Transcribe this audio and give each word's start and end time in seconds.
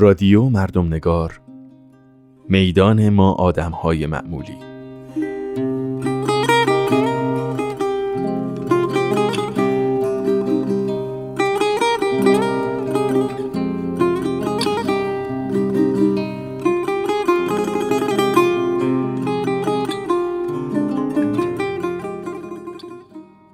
رادیو 0.00 0.48
مردم 0.48 0.86
نگار. 0.86 1.40
میدان 2.48 3.08
ما 3.08 3.32
آدم 3.32 3.70
های 3.70 4.06
معمولی. 4.06 4.56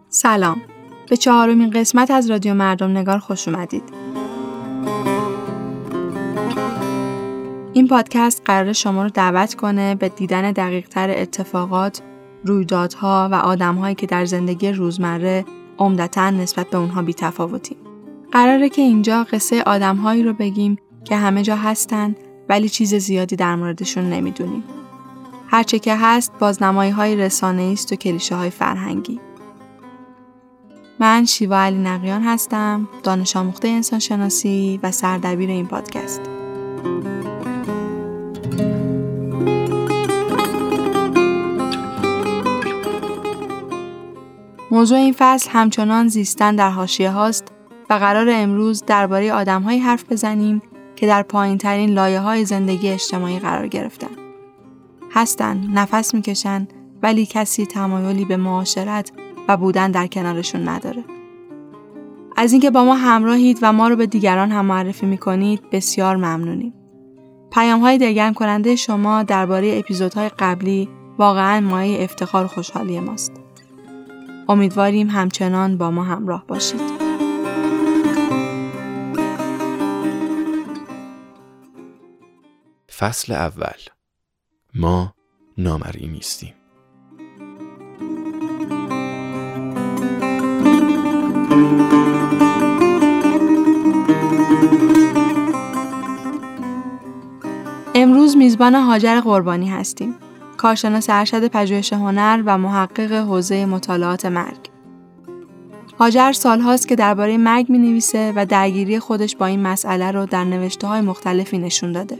سلام. 0.08 0.62
به 1.10 1.16
چهارمین 1.16 1.70
قسمت 1.70 2.10
از 2.10 2.30
رادیو 2.30 2.54
مردم 2.54 2.90
نگار 2.90 3.18
خوش 3.18 3.48
اومدید. 3.48 3.95
این 7.86 7.90
پادکست 7.90 8.42
قرار 8.44 8.72
شما 8.72 9.02
رو 9.02 9.08
دعوت 9.08 9.54
کنه 9.54 9.94
به 9.94 10.08
دیدن 10.08 10.52
دقیقتر 10.52 11.10
اتفاقات، 11.10 12.00
رویدادها 12.44 13.28
و 13.32 13.34
آدمهایی 13.34 13.94
که 13.94 14.06
در 14.06 14.24
زندگی 14.24 14.72
روزمره 14.72 15.44
عمدتا 15.78 16.30
نسبت 16.30 16.70
به 16.70 16.78
اونها 16.78 17.02
بیتفاوتیم. 17.02 17.76
قراره 18.32 18.68
که 18.68 18.82
اینجا 18.82 19.24
قصه 19.24 19.62
آدمهایی 19.62 20.22
رو 20.22 20.32
بگیم 20.32 20.76
که 21.04 21.16
همه 21.16 21.42
جا 21.42 21.56
هستن 21.56 22.14
ولی 22.48 22.68
چیز 22.68 22.94
زیادی 22.94 23.36
در 23.36 23.56
موردشون 23.56 24.10
نمی‌دونیم. 24.10 24.64
هرچه 25.48 25.78
که 25.78 25.96
هست 25.96 26.32
بازنمایی 26.38 26.90
های 26.90 27.16
رسانه 27.16 27.62
است 27.62 27.92
و 27.92 27.96
کلیشه 27.96 28.36
های 28.36 28.50
فرهنگی. 28.50 29.20
من 31.00 31.24
شیوا 31.24 31.58
علی 31.58 31.78
نقیان 31.78 32.22
هستم، 32.22 32.88
دانش 33.02 33.36
آموخته 33.36 33.68
انسان 33.68 33.98
شناسی 33.98 34.80
و 34.82 34.90
سردبیر 34.90 35.50
این 35.50 35.66
پادکست. 35.66 36.35
موضوع 44.76 44.98
این 44.98 45.14
فصل 45.18 45.50
همچنان 45.50 46.08
زیستن 46.08 46.56
در 46.56 46.70
حاشیه 46.70 47.10
هاست 47.10 47.52
و 47.90 47.94
قرار 47.94 48.28
امروز 48.30 48.84
درباره 48.86 49.32
آدمهایی 49.32 49.78
حرف 49.78 50.12
بزنیم 50.12 50.62
که 50.96 51.06
در 51.06 51.22
پایین 51.22 51.58
ترین 51.58 51.90
لایه 51.90 52.20
های 52.20 52.44
زندگی 52.44 52.88
اجتماعی 52.88 53.38
قرار 53.38 53.66
گرفتن. 53.68 54.10
هستن، 55.10 55.60
نفس 55.74 56.14
می‌کشن 56.14 56.68
ولی 57.02 57.26
کسی 57.26 57.66
تمایلی 57.66 58.24
به 58.24 58.36
معاشرت 58.36 59.12
و 59.48 59.56
بودن 59.56 59.90
در 59.90 60.06
کنارشون 60.06 60.68
نداره. 60.68 61.04
از 62.36 62.52
اینکه 62.52 62.70
با 62.70 62.84
ما 62.84 62.94
همراهید 62.94 63.58
و 63.62 63.72
ما 63.72 63.88
رو 63.88 63.96
به 63.96 64.06
دیگران 64.06 64.50
هم 64.50 64.66
معرفی 64.66 65.06
می‌کنید 65.06 65.70
بسیار 65.72 66.16
ممنونیم. 66.16 66.74
پیام 67.52 67.80
های 67.80 67.98
دلگرم 67.98 68.34
کننده 68.34 68.76
شما 68.76 69.22
درباره 69.22 69.78
اپیزودهای 69.78 70.30
قبلی 70.38 70.88
واقعا 71.18 71.60
مایه 71.60 72.04
افتخار 72.04 72.46
خوشحالی 72.46 73.00
ماست. 73.00 73.45
امیدواریم 74.48 75.10
همچنان 75.10 75.78
با 75.78 75.90
ما 75.90 76.04
همراه 76.04 76.46
باشید. 76.46 76.80
فصل 82.98 83.32
اول 83.32 83.80
ما 84.74 85.14
نامری 85.58 86.06
نیستیم 86.08 86.54
امروز 97.94 98.36
میزبان 98.36 98.74
هاجر 98.74 99.20
قربانی 99.20 99.68
هستیم. 99.68 100.14
کارشناس 100.66 101.06
ارشد 101.10 101.48
پژوهش 101.48 101.92
هنر 101.92 102.42
و 102.46 102.58
محقق 102.58 103.12
حوزه 103.12 103.66
مطالعات 103.66 104.26
مرگ. 104.26 104.70
هاجر 105.98 106.32
سالهاست 106.32 106.88
که 106.88 106.96
درباره 106.96 107.36
مرگ 107.36 107.70
می 107.70 107.78
نویسه 107.78 108.32
و 108.36 108.46
درگیری 108.46 108.98
خودش 108.98 109.36
با 109.36 109.46
این 109.46 109.62
مسئله 109.62 110.10
رو 110.10 110.26
در 110.26 110.44
نوشته 110.44 110.86
های 110.86 111.00
مختلفی 111.00 111.58
نشون 111.58 111.92
داده. 111.92 112.18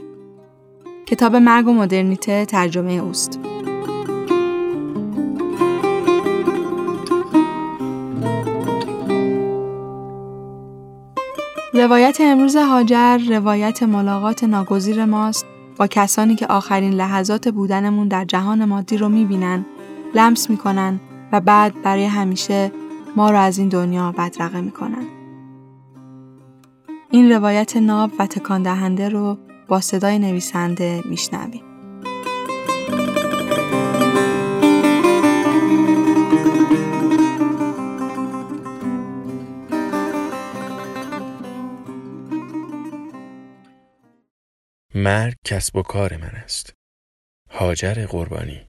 کتاب 1.05 1.35
مرگ 1.35 1.67
و 1.67 1.73
مدرنیته 1.73 2.45
ترجمه 2.45 2.91
اوست. 2.91 3.39
روایت 11.73 12.17
امروز 12.21 12.55
هاجر 12.55 13.17
روایت 13.17 13.83
ملاقات 13.83 14.43
ناگزیر 14.43 15.05
ماست 15.05 15.45
با 15.77 15.87
کسانی 15.87 16.35
که 16.35 16.47
آخرین 16.47 16.93
لحظات 16.93 17.47
بودنمون 17.47 18.07
در 18.07 18.25
جهان 18.25 18.65
مادی 18.65 18.97
رو 18.97 19.09
می‌بینن، 19.09 19.65
لمس 20.15 20.49
می‌کنن 20.49 20.99
و 21.31 21.39
بعد 21.39 21.81
برای 21.81 22.05
همیشه 22.05 22.71
ما 23.15 23.31
رو 23.31 23.37
از 23.37 23.57
این 23.57 23.69
دنیا 23.69 24.11
بدرقه 24.11 24.61
می‌کنن. 24.61 25.05
این 27.11 27.31
روایت 27.31 27.77
ناب 27.77 28.11
و 28.19 28.27
تکان 28.27 28.63
دهنده 28.63 29.09
رو 29.09 29.37
با 29.67 29.81
صدای 29.81 30.19
نویسنده 30.19 31.03
میشنویم. 31.05 31.66
مرگ 45.07 45.35
کسب 45.45 45.75
و 45.75 45.81
کار 45.81 46.17
من 46.17 46.35
است. 46.35 46.73
هاجر 47.49 48.05
قربانی. 48.05 48.66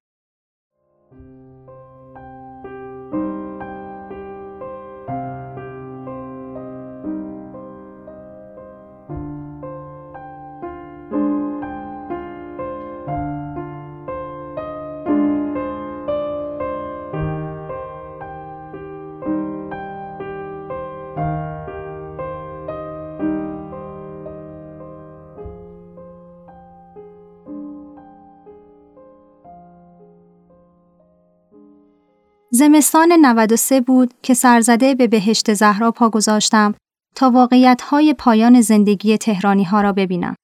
زمستان 32.59 33.13
93 33.13 33.81
بود 33.81 34.15
که 34.23 34.35
سرزده 34.35 34.95
به 34.95 35.07
بهشت 35.07 35.55
زهرا 35.55 35.91
پا 35.91 36.11
گذاشتم 36.11 36.75
تا 37.15 37.31
واقعیت 37.31 37.83
پایان 38.19 38.61
زندگی 38.61 39.19
تهرانی 39.19 39.65
ها 39.65 39.81
را 39.81 39.93
ببینم. 39.93 40.35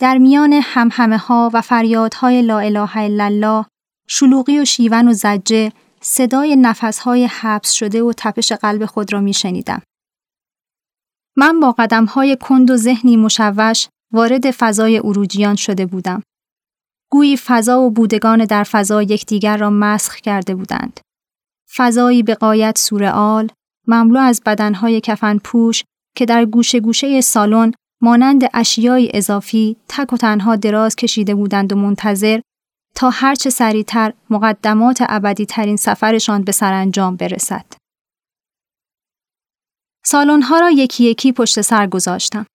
در 0.00 0.18
میان 0.18 0.52
همهمه 0.52 1.18
ها 1.18 1.50
و 1.54 1.60
فریادهای 1.60 2.42
لا 2.42 2.58
اله 2.58 2.96
الا 2.96 3.24
الله، 3.24 3.66
شلوغی 4.08 4.58
و 4.58 4.64
شیون 4.64 5.08
و 5.08 5.12
زجه، 5.12 5.72
صدای 6.00 6.56
نفسهای 6.56 7.24
حبس 7.24 7.72
شده 7.72 8.02
و 8.02 8.12
تپش 8.16 8.52
قلب 8.52 8.86
خود 8.86 9.12
را 9.12 9.20
می 9.20 9.34
شنیدم. 9.34 9.82
من 11.36 11.60
با 11.60 11.72
قدمهای 11.72 12.36
کند 12.40 12.70
و 12.70 12.76
ذهنی 12.76 13.16
مشوش 13.16 13.88
وارد 14.12 14.50
فضای 14.50 14.98
اروجیان 14.98 15.56
شده 15.56 15.86
بودم. 15.86 16.22
گویی 17.12 17.36
فضا 17.36 17.80
و 17.80 17.90
بودگان 17.90 18.44
در 18.44 18.64
فضا 18.64 19.02
یکدیگر 19.02 19.56
را 19.56 19.70
مسخ 19.70 20.16
کرده 20.16 20.54
بودند. 20.54 21.00
فضایی 21.76 22.22
به 22.22 22.34
قایت 22.34 22.78
سورئال، 22.78 23.48
مملو 23.86 24.20
از 24.20 24.42
بدنهای 24.46 25.00
کفن 25.00 25.38
پوش 25.38 25.84
که 26.16 26.24
در 26.24 26.44
گوشه 26.44 26.80
گوشه 26.80 27.20
سالن 27.20 27.72
مانند 28.02 28.42
اشیای 28.54 29.10
اضافی 29.14 29.76
تک 29.88 30.12
و 30.12 30.16
تنها 30.16 30.56
دراز 30.56 30.96
کشیده 30.96 31.34
بودند 31.34 31.72
و 31.72 31.76
منتظر 31.76 32.40
تا 32.94 33.10
هرچه 33.10 33.50
سریعتر 33.50 34.12
مقدمات 34.30 35.02
ابدی 35.08 35.46
ترین 35.46 35.76
سفرشان 35.76 36.42
به 36.42 36.52
سرانجام 36.52 37.16
برسد. 37.16 37.64
سالن‌ها 40.04 40.58
را 40.58 40.70
یکی 40.70 41.04
یکی 41.04 41.32
پشت 41.32 41.60
سر 41.60 41.86
گذاشتم. 41.86 42.46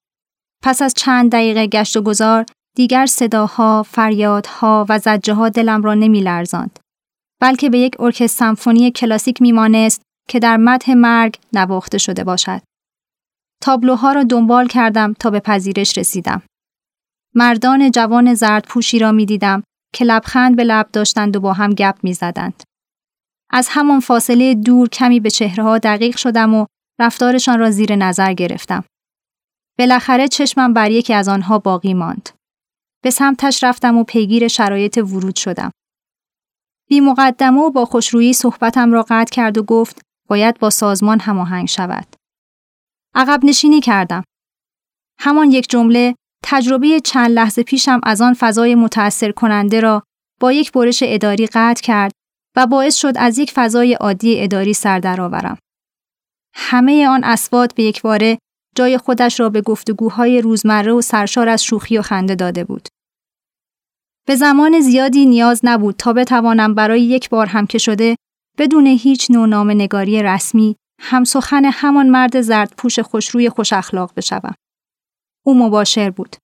پس 0.64 0.82
از 0.82 0.94
چند 0.94 1.32
دقیقه 1.32 1.68
گشت 1.68 1.98
و 1.98 2.02
گذار 2.02 2.46
دیگر 2.78 3.06
صداها، 3.06 3.84
فریادها 3.84 4.86
و 4.90 5.00
زجه 5.00 5.34
ها 5.34 5.50
دلم 5.50 5.84
را 5.84 5.94
نمی 5.94 6.22
لرزاند. 6.22 6.80
بلکه 7.42 7.70
به 7.70 7.80
یک 7.80 7.96
ارکستر 8.00 8.28
سمفونی 8.28 8.92
کلاسیک 8.92 9.42
میمانست 9.42 10.02
که 10.30 10.40
در 10.40 10.58
متح 10.58 10.94
مرگ 10.94 11.36
نواخته 11.54 11.98
شده 11.98 12.24
باشد. 12.24 12.62
تابلوها 13.62 14.12
را 14.12 14.24
دنبال 14.24 14.68
کردم 14.68 15.14
تا 15.14 15.30
به 15.30 15.40
پذیرش 15.40 15.98
رسیدم. 15.98 16.42
مردان 17.36 17.92
جوان 17.92 18.34
زرد 18.34 18.66
پوشی 18.68 19.00
را 19.00 19.12
می 19.12 19.26
دیدم 19.26 19.64
که 19.94 20.06
لبخند 20.06 20.56
به 20.56 20.64
لب 20.64 20.90
داشتند 20.94 21.36
و 21.36 21.40
با 21.40 21.54
هم 21.54 21.74
گپ 21.74 21.96
می 22.04 22.14
زدند. 22.14 22.64
از 23.50 23.68
همان 23.72 24.00
فاصله 24.00 24.56
دور 24.56 24.90
کمی 24.90 25.20
به 25.20 25.30
چهره 25.30 25.64
ها 25.64 25.78
دقیق 25.78 26.18
شدم 26.18 26.54
و 26.54 26.66
رفتارشان 27.00 27.60
را 27.60 27.72
زیر 27.72 27.96
نظر 27.96 28.34
گرفتم. 28.34 28.84
بالاخره 29.80 30.28
چشمم 30.28 30.74
بر 30.74 30.92
یکی 30.92 31.14
از 31.14 31.28
آنها 31.28 31.60
باقی 31.60 31.94
ماند. 31.94 32.30
به 33.08 33.12
سمتش 33.12 33.64
رفتم 33.64 33.98
و 33.98 34.04
پیگیر 34.04 34.48
شرایط 34.48 34.98
ورود 34.98 35.36
شدم. 35.36 35.72
بی 36.90 37.00
مقدمه 37.00 37.62
و 37.62 37.70
با 37.70 37.86
خوشرویی 37.86 38.34
صحبتم 38.34 38.92
را 38.92 39.06
قطع 39.10 39.36
کرد 39.36 39.58
و 39.58 39.64
گفت 39.64 40.02
باید 40.30 40.60
با 40.60 40.70
سازمان 40.70 41.20
هماهنگ 41.20 41.68
شود. 41.68 42.16
عقب 43.16 43.40
نشینی 43.44 43.82
کردم. 43.82 44.24
همان 45.20 45.52
یک 45.52 45.70
جمله 45.70 46.16
تجربه 46.44 47.00
چند 47.00 47.32
لحظه 47.32 47.64
پیشم 47.64 48.00
از 48.04 48.22
آن 48.22 48.34
فضای 48.34 48.76
متأثر 48.76 49.32
کننده 49.32 49.80
را 49.80 50.04
با 50.40 50.52
یک 50.52 50.72
برش 50.72 51.04
اداری 51.06 51.48
قطع 51.48 51.82
کرد 51.82 52.12
و 52.56 52.66
باعث 52.66 52.96
شد 52.96 53.14
از 53.16 53.38
یک 53.38 53.52
فضای 53.52 53.94
عادی 53.94 54.44
اداری 54.44 54.74
سر 54.74 55.00
درآورم. 55.00 55.58
همه 56.54 57.08
آن 57.08 57.24
اسوات 57.24 57.76
به 57.76 57.84
یک 57.84 58.02
باره 58.02 58.38
جای 58.76 58.98
خودش 58.98 59.40
را 59.40 59.50
به 59.50 59.62
گفتگوهای 59.62 60.42
روزمره 60.42 60.92
و 60.92 61.02
سرشار 61.02 61.50
از 61.50 61.64
شوخی 61.64 61.98
و 61.98 62.02
خنده 62.02 62.36
داده 62.36 62.64
بود. 62.64 62.88
به 64.28 64.36
زمان 64.36 64.80
زیادی 64.80 65.26
نیاز 65.26 65.62
نبود 65.64 65.96
تا 65.96 66.14
بتوانم 66.14 66.76
برای 66.76 67.02
یک 67.02 67.30
بار 67.30 67.46
هم 67.46 67.68
که 67.68 67.78
شده 67.78 68.16
بدون 68.58 68.88
هیچ 68.88 69.32
نوع 69.32 69.48
نام 69.48 69.72
نگاری 69.72 70.24
رسمی 70.24 70.76
هم 71.02 71.24
سخن 71.24 71.66
همان 71.66 72.10
مرد 72.10 72.42
زرد 72.42 72.74
پوش 72.78 73.00
خوشروی 73.00 73.50
خوش 73.50 73.74
اخلاق 73.74 74.14
بشوم. 74.16 74.54
او 75.46 75.54
مباشر 75.58 76.10
بود. 76.10 76.36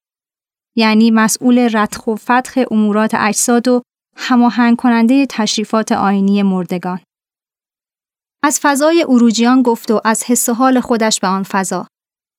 یعنی 0.78 1.12
مسئول 1.12 1.60
رتخ 1.60 2.08
و 2.08 2.16
فتخ 2.16 2.60
امورات 2.72 3.12
اجساد 3.14 3.68
و 3.68 3.82
هماهنگ 4.18 4.78
کننده 4.78 5.26
تشریفات 5.30 5.92
آینی 5.92 6.44
مردگان. 6.44 7.00
از 8.44 8.60
فضای 8.62 9.06
اروجیان 9.10 9.62
گفت 9.62 9.92
و 9.92 10.02
از 10.06 10.24
حس 10.24 10.50
حال 10.50 10.80
خودش 10.80 11.20
به 11.20 11.28
آن 11.28 11.44
فضا. 11.44 11.88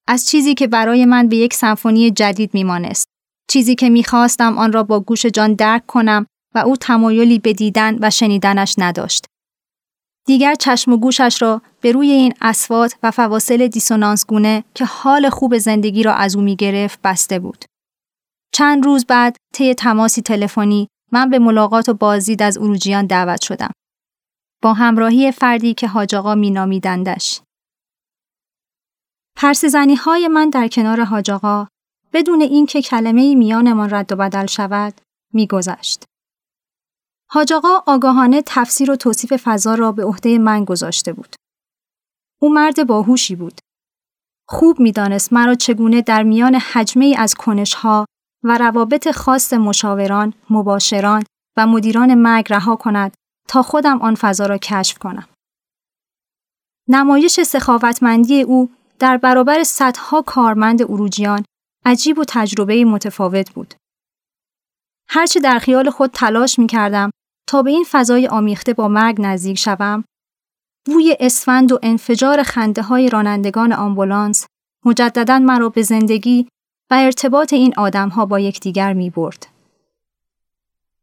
از 0.08 0.28
چیزی 0.28 0.54
که 0.54 0.66
برای 0.66 1.04
من 1.04 1.28
به 1.28 1.36
یک 1.36 1.54
سمفونی 1.54 2.10
جدید 2.10 2.54
میمانست. 2.54 3.13
چیزی 3.50 3.74
که 3.74 3.88
می‌خواستم 3.88 4.58
آن 4.58 4.72
را 4.72 4.82
با 4.82 5.00
گوش 5.00 5.26
جان 5.26 5.54
درک 5.54 5.86
کنم 5.86 6.26
و 6.54 6.58
او 6.58 6.76
تمایلی 6.76 7.38
به 7.38 7.52
دیدن 7.52 7.98
و 8.00 8.10
شنیدنش 8.10 8.74
نداشت. 8.78 9.26
دیگر 10.26 10.54
چشم 10.54 10.92
و 10.92 10.96
گوشش 10.96 11.42
را 11.42 11.62
به 11.80 11.92
روی 11.92 12.10
این 12.10 12.34
اسوات 12.40 12.94
و 13.02 13.10
فواصل 13.10 13.66
دیسونانس 13.68 14.26
گونه 14.26 14.64
که 14.74 14.84
حال 14.84 15.28
خوب 15.28 15.58
زندگی 15.58 16.02
را 16.02 16.14
از 16.14 16.36
او 16.36 16.42
می 16.42 16.56
گرفت 16.56 17.02
بسته 17.02 17.38
بود. 17.38 17.64
چند 18.54 18.84
روز 18.84 19.06
بعد 19.06 19.36
طی 19.54 19.74
تماسی 19.74 20.22
تلفنی 20.22 20.88
من 21.12 21.30
به 21.30 21.38
ملاقات 21.38 21.88
و 21.88 21.94
بازدید 21.94 22.42
از 22.42 22.58
اروجیان 22.58 23.06
دعوت 23.06 23.42
شدم. 23.42 23.70
با 24.62 24.72
همراهی 24.72 25.32
فردی 25.32 25.74
که 25.74 25.88
حاج 25.88 26.14
آقا 26.14 26.34
مینامیدندش. 26.34 27.40
پرسزنی 29.36 29.94
های 29.94 30.28
من 30.28 30.50
در 30.50 30.68
کنار 30.68 31.04
حاج 31.04 31.30
بدون 32.14 32.40
اینکه 32.40 32.82
کلمه 32.82 33.34
میانمان 33.34 33.94
رد 33.94 34.12
و 34.12 34.16
بدل 34.16 34.46
شود 34.46 35.00
میگذشت. 35.32 36.04
حاج 37.30 37.52
آقا 37.52 37.82
آگاهانه 37.86 38.42
تفسیر 38.46 38.90
و 38.90 38.96
توصیف 38.96 39.32
فضا 39.36 39.74
را 39.74 39.92
به 39.92 40.04
عهده 40.04 40.38
من 40.38 40.64
گذاشته 40.64 41.12
بود. 41.12 41.36
او 42.40 42.54
مرد 42.54 42.86
باهوشی 42.86 43.36
بود. 43.36 43.60
خوب 44.48 44.80
می‌دانست 44.80 45.32
مرا 45.32 45.54
چگونه 45.54 46.02
در 46.02 46.22
میان 46.22 46.54
حجمه 46.54 47.14
از 47.18 47.34
کنشها 47.34 48.06
و 48.44 48.58
روابط 48.58 49.10
خاص 49.10 49.52
مشاوران، 49.52 50.32
مباشران 50.50 51.24
و 51.56 51.66
مدیران 51.66 52.14
مرگ 52.14 52.52
رها 52.52 52.76
کند 52.76 53.14
تا 53.48 53.62
خودم 53.62 54.02
آن 54.02 54.14
فضا 54.14 54.46
را 54.46 54.58
کشف 54.58 54.98
کنم. 54.98 55.28
نمایش 56.88 57.40
سخاوتمندی 57.40 58.42
او 58.42 58.70
در 58.98 59.16
برابر 59.16 59.62
صدها 59.62 60.22
کارمند 60.22 60.82
اروجیان 60.82 61.44
عجیب 61.84 62.18
و 62.18 62.24
تجربه 62.28 62.84
متفاوت 62.84 63.50
بود. 63.50 63.74
هرچه 65.08 65.40
در 65.40 65.58
خیال 65.58 65.90
خود 65.90 66.10
تلاش 66.10 66.58
می 66.58 66.66
کردم 66.66 67.10
تا 67.48 67.62
به 67.62 67.70
این 67.70 67.84
فضای 67.90 68.28
آمیخته 68.28 68.72
با 68.74 68.88
مرگ 68.88 69.16
نزدیک 69.18 69.58
شوم، 69.58 70.04
بوی 70.86 71.16
اسفند 71.20 71.72
و 71.72 71.78
انفجار 71.82 72.42
خنده 72.42 72.82
های 72.82 73.10
رانندگان 73.10 73.72
آمبولانس 73.72 74.46
مجددا 74.84 75.38
مرا 75.38 75.68
به 75.68 75.82
زندگی 75.82 76.48
و 76.90 76.94
ارتباط 76.94 77.52
این 77.52 77.74
آدمها 77.76 78.26
با 78.26 78.40
یکدیگر 78.40 78.92
می 78.92 79.10
برد. 79.10 79.46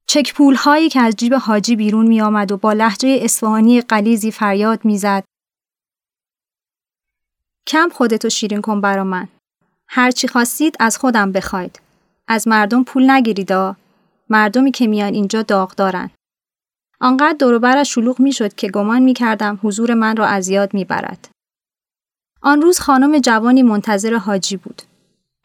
چک 0.07 0.33
پول 0.33 0.55
هایی 0.55 0.89
که 0.89 1.01
از 1.01 1.15
جیب 1.15 1.33
حاجی 1.33 1.75
بیرون 1.75 2.07
می 2.07 2.21
آمد 2.21 2.51
و 2.51 2.57
با 2.57 2.73
لحجه 2.73 3.19
اصفهانی 3.21 3.81
قلیزی 3.81 4.31
فریاد 4.31 4.85
می 4.85 4.97
زد. 4.97 5.23
کم 7.67 7.89
خودتو 7.89 8.29
شیرین 8.29 8.61
کن 8.61 8.81
برا 8.81 9.03
من. 9.03 9.27
هرچی 9.93 10.27
خواستید 10.27 10.75
از 10.79 10.97
خودم 10.97 11.31
بخواید. 11.31 11.81
از 12.27 12.47
مردم 12.47 12.83
پول 12.83 13.11
نگیریدا. 13.11 13.75
مردمی 14.29 14.71
که 14.71 14.87
میان 14.87 15.13
اینجا 15.13 15.41
داغ 15.41 15.75
دارن. 15.75 16.09
آنقدر 16.99 17.37
دوروبرش 17.39 17.93
شلوغ 17.93 18.19
می‌شد 18.19 18.53
که 18.53 18.69
گمان 18.69 19.01
می 19.01 19.13
کردم 19.13 19.59
حضور 19.63 19.93
من 19.93 20.17
را 20.17 20.25
از 20.25 20.49
یاد 20.49 20.73
می 20.73 20.85
برد. 20.85 21.29
آن 22.41 22.61
روز 22.61 22.79
خانم 22.79 23.19
جوانی 23.19 23.63
منتظر 23.63 24.13
حاجی 24.13 24.57
بود. 24.57 24.81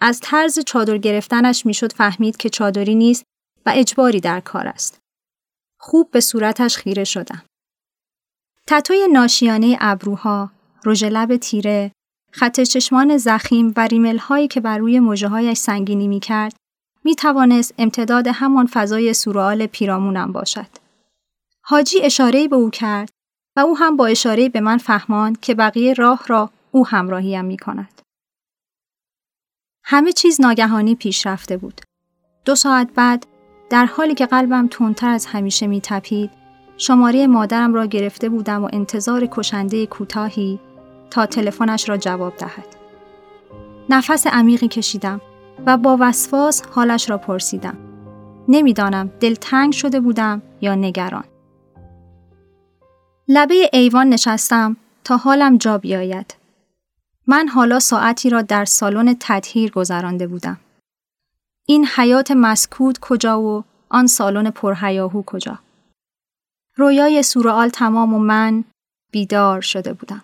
از 0.00 0.20
طرز 0.20 0.58
چادر 0.58 0.98
گرفتنش 0.98 1.66
می‌شد 1.66 1.92
فهمید 1.92 2.36
که 2.36 2.48
چادری 2.48 2.94
نیست 2.94 3.24
و 3.66 3.72
اجباری 3.74 4.20
در 4.20 4.40
کار 4.40 4.66
است. 4.68 4.98
خوب 5.80 6.10
به 6.10 6.20
صورتش 6.20 6.76
خیره 6.76 7.04
شدم. 7.04 7.42
تتوی 8.66 9.08
ناشیانه 9.12 9.76
ابروها، 9.80 10.50
رژ 10.84 11.04
لب 11.04 11.36
تیره، 11.36 11.92
خط 12.38 12.60
چشمان 12.60 13.16
زخیم 13.16 13.72
و 13.76 13.86
ریمل 13.86 14.18
هایی 14.18 14.48
که 14.48 14.60
بر 14.60 14.78
روی 14.78 15.00
موجه 15.00 15.28
هایش 15.28 15.58
سنگینی 15.58 16.08
می 16.08 16.20
کرد، 16.20 16.56
می 17.04 17.14
توانست 17.14 17.74
امتداد 17.78 18.26
همان 18.26 18.66
فضای 18.66 19.14
سورال 19.14 19.66
پیرامونم 19.66 20.32
باشد. 20.32 20.66
حاجی 21.62 22.02
اشاره 22.02 22.48
به 22.48 22.56
او 22.56 22.70
کرد 22.70 23.10
و 23.56 23.60
او 23.60 23.78
هم 23.78 23.96
با 23.96 24.06
اشاره 24.06 24.48
به 24.48 24.60
من 24.60 24.78
فهماند 24.78 25.40
که 25.40 25.54
بقیه 25.54 25.94
راه 25.94 26.20
را 26.26 26.50
او 26.70 26.86
همراهیم 26.86 27.44
می 27.44 27.56
کند. 27.56 28.00
همه 29.84 30.12
چیز 30.12 30.40
ناگهانی 30.40 30.94
پیش 30.94 31.26
رفته 31.26 31.56
بود. 31.56 31.80
دو 32.44 32.54
ساعت 32.54 32.88
بعد 32.94 33.26
در 33.70 33.86
حالی 33.86 34.14
که 34.14 34.26
قلبم 34.26 34.68
تندتر 34.68 35.08
از 35.08 35.26
همیشه 35.26 35.66
می 35.66 35.80
تپید، 35.80 36.30
شماره 36.76 37.26
مادرم 37.26 37.74
را 37.74 37.86
گرفته 37.86 38.28
بودم 38.28 38.64
و 38.64 38.68
انتظار 38.72 39.28
کشنده 39.30 39.86
کوتاهی 39.86 40.60
تا 41.10 41.26
تلفنش 41.26 41.88
را 41.88 41.96
جواب 41.96 42.36
دهد. 42.36 42.76
نفس 43.88 44.26
عمیقی 44.26 44.68
کشیدم 44.68 45.20
و 45.66 45.76
با 45.76 45.96
وسواس 46.00 46.62
حالش 46.70 47.10
را 47.10 47.18
پرسیدم. 47.18 47.76
نمی‌دانم 48.48 49.10
دلتنگ 49.20 49.72
شده 49.72 50.00
بودم 50.00 50.42
یا 50.60 50.74
نگران. 50.74 51.24
لبه 53.28 53.70
ایوان 53.72 54.08
نشستم 54.08 54.76
تا 55.04 55.16
حالم 55.16 55.56
جا 55.56 55.78
بیاید. 55.78 56.34
من 57.26 57.48
حالا 57.48 57.78
ساعتی 57.78 58.30
را 58.30 58.42
در 58.42 58.64
سالن 58.64 59.16
تطهیر 59.20 59.70
گذرانده 59.70 60.26
بودم. 60.26 60.58
این 61.66 61.86
حیات 61.96 62.30
مسکوت 62.30 62.98
کجا 62.98 63.40
و 63.40 63.64
آن 63.88 64.06
سالن 64.06 64.50
پرهیاهو 64.50 65.22
کجا؟ 65.22 65.58
رویای 66.76 67.22
سورال 67.22 67.68
تمام 67.68 68.14
و 68.14 68.18
من 68.18 68.64
بیدار 69.10 69.60
شده 69.60 69.92
بودم. 69.92 70.22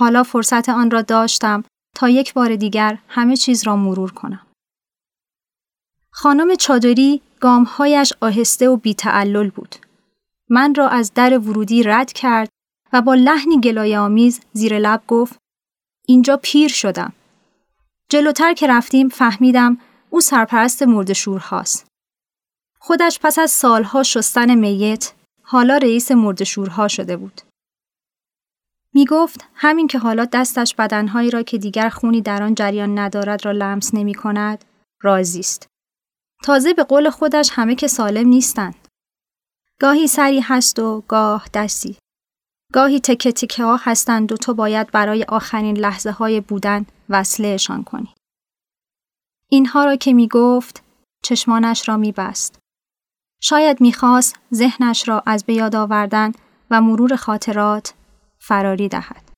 حالا 0.00 0.22
فرصت 0.22 0.68
آن 0.68 0.90
را 0.90 1.02
داشتم 1.02 1.64
تا 1.96 2.08
یک 2.08 2.34
بار 2.34 2.56
دیگر 2.56 2.98
همه 3.08 3.36
چیز 3.36 3.66
را 3.66 3.76
مرور 3.76 4.12
کنم. 4.12 4.46
خانم 6.10 6.54
چادری 6.54 7.22
گامهایش 7.40 8.12
آهسته 8.20 8.68
و 8.68 8.76
بیتعلل 8.76 9.50
بود. 9.50 9.76
من 10.48 10.74
را 10.74 10.88
از 10.88 11.14
در 11.14 11.38
ورودی 11.38 11.82
رد 11.82 12.12
کرد 12.12 12.48
و 12.92 13.02
با 13.02 13.14
لحنی 13.14 13.60
گلایه 13.60 13.98
آمیز 13.98 14.40
زیر 14.52 14.78
لب 14.78 15.02
گفت 15.08 15.36
اینجا 16.06 16.40
پیر 16.42 16.68
شدم. 16.68 17.12
جلوتر 18.08 18.52
که 18.54 18.66
رفتیم 18.66 19.08
فهمیدم 19.08 19.78
او 20.10 20.20
سرپرست 20.20 20.82
مردشورهاست. 20.82 21.86
خودش 22.78 23.18
پس 23.22 23.38
از 23.38 23.50
سالها 23.50 24.02
شستن 24.02 24.54
میت 24.54 25.12
حالا 25.42 25.76
رئیس 25.76 26.12
مردشورها 26.12 26.88
شده 26.88 27.16
بود. 27.16 27.40
می 28.94 29.04
گفت 29.04 29.44
همین 29.54 29.86
که 29.86 29.98
حالا 29.98 30.24
دستش 30.24 30.74
بدنهایی 30.74 31.30
را 31.30 31.42
که 31.42 31.58
دیگر 31.58 31.88
خونی 31.88 32.22
در 32.22 32.42
آن 32.42 32.54
جریان 32.54 32.98
ندارد 32.98 33.44
را 33.44 33.52
لمس 33.52 33.94
نمی 33.94 34.14
کند، 34.14 34.64
راضی 35.02 35.40
است. 35.40 35.66
تازه 36.42 36.74
به 36.74 36.84
قول 36.84 37.10
خودش 37.10 37.50
همه 37.52 37.74
که 37.74 37.88
سالم 37.88 38.28
نیستند. 38.28 38.88
گاهی 39.80 40.06
سری 40.06 40.40
هست 40.40 40.78
و 40.78 41.02
گاه 41.08 41.46
دستی. 41.54 41.96
گاهی 42.72 43.00
تکه 43.00 43.32
تکه 43.32 43.64
ها 43.64 43.76
هستند 43.76 44.32
و 44.32 44.36
تو 44.36 44.54
باید 44.54 44.90
برای 44.90 45.24
آخرین 45.24 45.76
لحظه 45.76 46.10
های 46.10 46.40
بودن 46.40 46.86
وصلهشان 47.08 47.84
کنی. 47.84 48.14
اینها 49.50 49.84
را 49.84 49.96
که 49.96 50.12
می 50.12 50.28
گفت 50.28 50.82
چشمانش 51.22 51.88
را 51.88 51.96
می 51.96 52.12
بست. 52.12 52.58
شاید 53.42 53.80
می‌خواست 53.80 54.36
ذهنش 54.54 55.08
را 55.08 55.22
از 55.26 55.44
به 55.44 55.54
یاد 55.54 55.76
آوردن 55.76 56.32
و 56.70 56.80
مرور 56.80 57.16
خاطرات 57.16 57.94
فراری 58.50 58.88
دهد. 58.88 59.29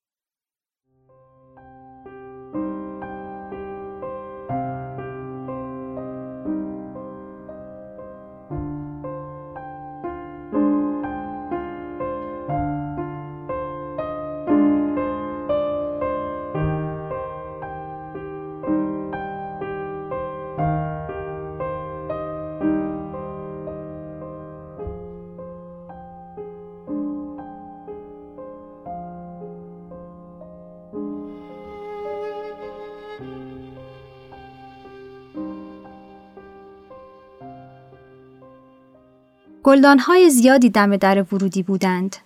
گلدانهای 39.64 40.30
زیادی 40.30 40.70
دم 40.70 40.96
در 40.96 41.22
ورودی 41.22 41.62
بودند. 41.62 42.16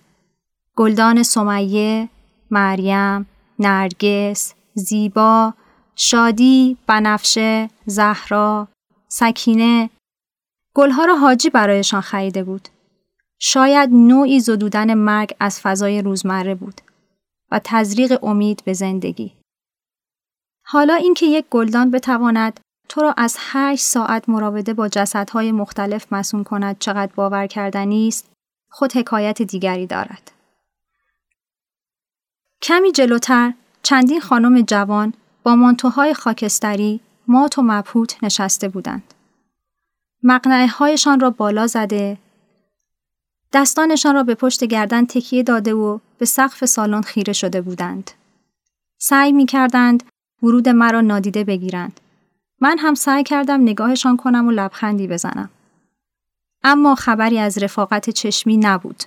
گلدان 0.75 1.23
سمیه، 1.23 2.09
مریم، 2.51 3.25
نرگس، 3.59 4.53
زیبا، 4.73 5.53
شادی، 5.95 6.77
بنفشه، 6.87 7.69
زهرا، 7.85 8.67
سکینه، 9.07 9.89
گلها 10.73 11.05
را 11.05 11.15
حاجی 11.15 11.49
برایشان 11.49 12.01
خریده 12.01 12.43
بود. 12.43 12.67
شاید 13.39 13.89
نوعی 13.93 14.39
زدودن 14.39 14.93
مرگ 14.93 15.35
از 15.39 15.61
فضای 15.61 16.01
روزمره 16.01 16.55
بود 16.55 16.81
و 17.51 17.61
تزریق 17.63 18.23
امید 18.23 18.61
به 18.65 18.73
زندگی. 18.73 19.33
حالا 20.65 20.93
اینکه 20.93 21.25
یک 21.25 21.45
گلدان 21.49 21.91
بتواند 21.91 22.59
تو 22.89 23.01
را 23.01 23.13
از 23.17 23.37
هشت 23.39 23.83
ساعت 23.83 24.29
مراوده 24.29 24.73
با 24.73 24.87
جسدهای 24.87 25.51
مختلف 25.51 26.13
مسون 26.13 26.43
کند 26.43 26.79
چقدر 26.79 27.11
باور 27.15 27.47
کردنی 27.47 28.07
است 28.07 28.25
خود 28.69 28.97
حکایت 28.97 29.41
دیگری 29.41 29.87
دارد. 29.87 30.31
کمی 32.61 32.91
جلوتر 32.91 33.53
چندین 33.83 34.19
خانم 34.19 34.61
جوان 34.61 35.13
با 35.43 35.55
مانتوهای 35.55 36.13
خاکستری 36.13 36.99
مات 37.27 37.57
و 37.57 37.61
مبهوت 37.61 38.23
نشسته 38.23 38.69
بودند. 38.69 39.13
مقنعه 40.23 40.67
هایشان 40.67 41.19
را 41.19 41.29
بالا 41.29 41.67
زده 41.67 42.17
دستانشان 43.53 44.15
را 44.15 44.23
به 44.23 44.35
پشت 44.35 44.63
گردن 44.63 45.05
تکیه 45.05 45.43
داده 45.43 45.73
و 45.73 45.99
به 46.17 46.25
سقف 46.25 46.65
سالن 46.65 47.01
خیره 47.01 47.33
شده 47.33 47.61
بودند. 47.61 48.11
سعی 48.97 49.31
می 49.31 49.45
کردند 49.45 50.03
ورود 50.43 50.69
مرا 50.69 51.01
نادیده 51.01 51.43
بگیرند. 51.43 51.99
من 52.61 52.77
هم 52.79 52.93
سعی 52.93 53.23
کردم 53.23 53.61
نگاهشان 53.61 54.17
کنم 54.17 54.47
و 54.47 54.51
لبخندی 54.51 55.07
بزنم. 55.07 55.49
اما 56.63 56.95
خبری 56.95 57.39
از 57.39 57.57
رفاقت 57.57 58.09
چشمی 58.09 58.57
نبود. 58.57 59.03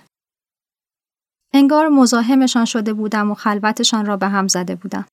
انگار 1.53 1.87
مزاحمشان 1.87 2.65
شده 2.65 2.93
بودم 2.93 3.31
و 3.31 3.35
خلوتشان 3.35 4.05
را 4.05 4.17
به 4.17 4.27
هم 4.27 4.47
زده 4.47 4.75
بودم. 4.75 5.05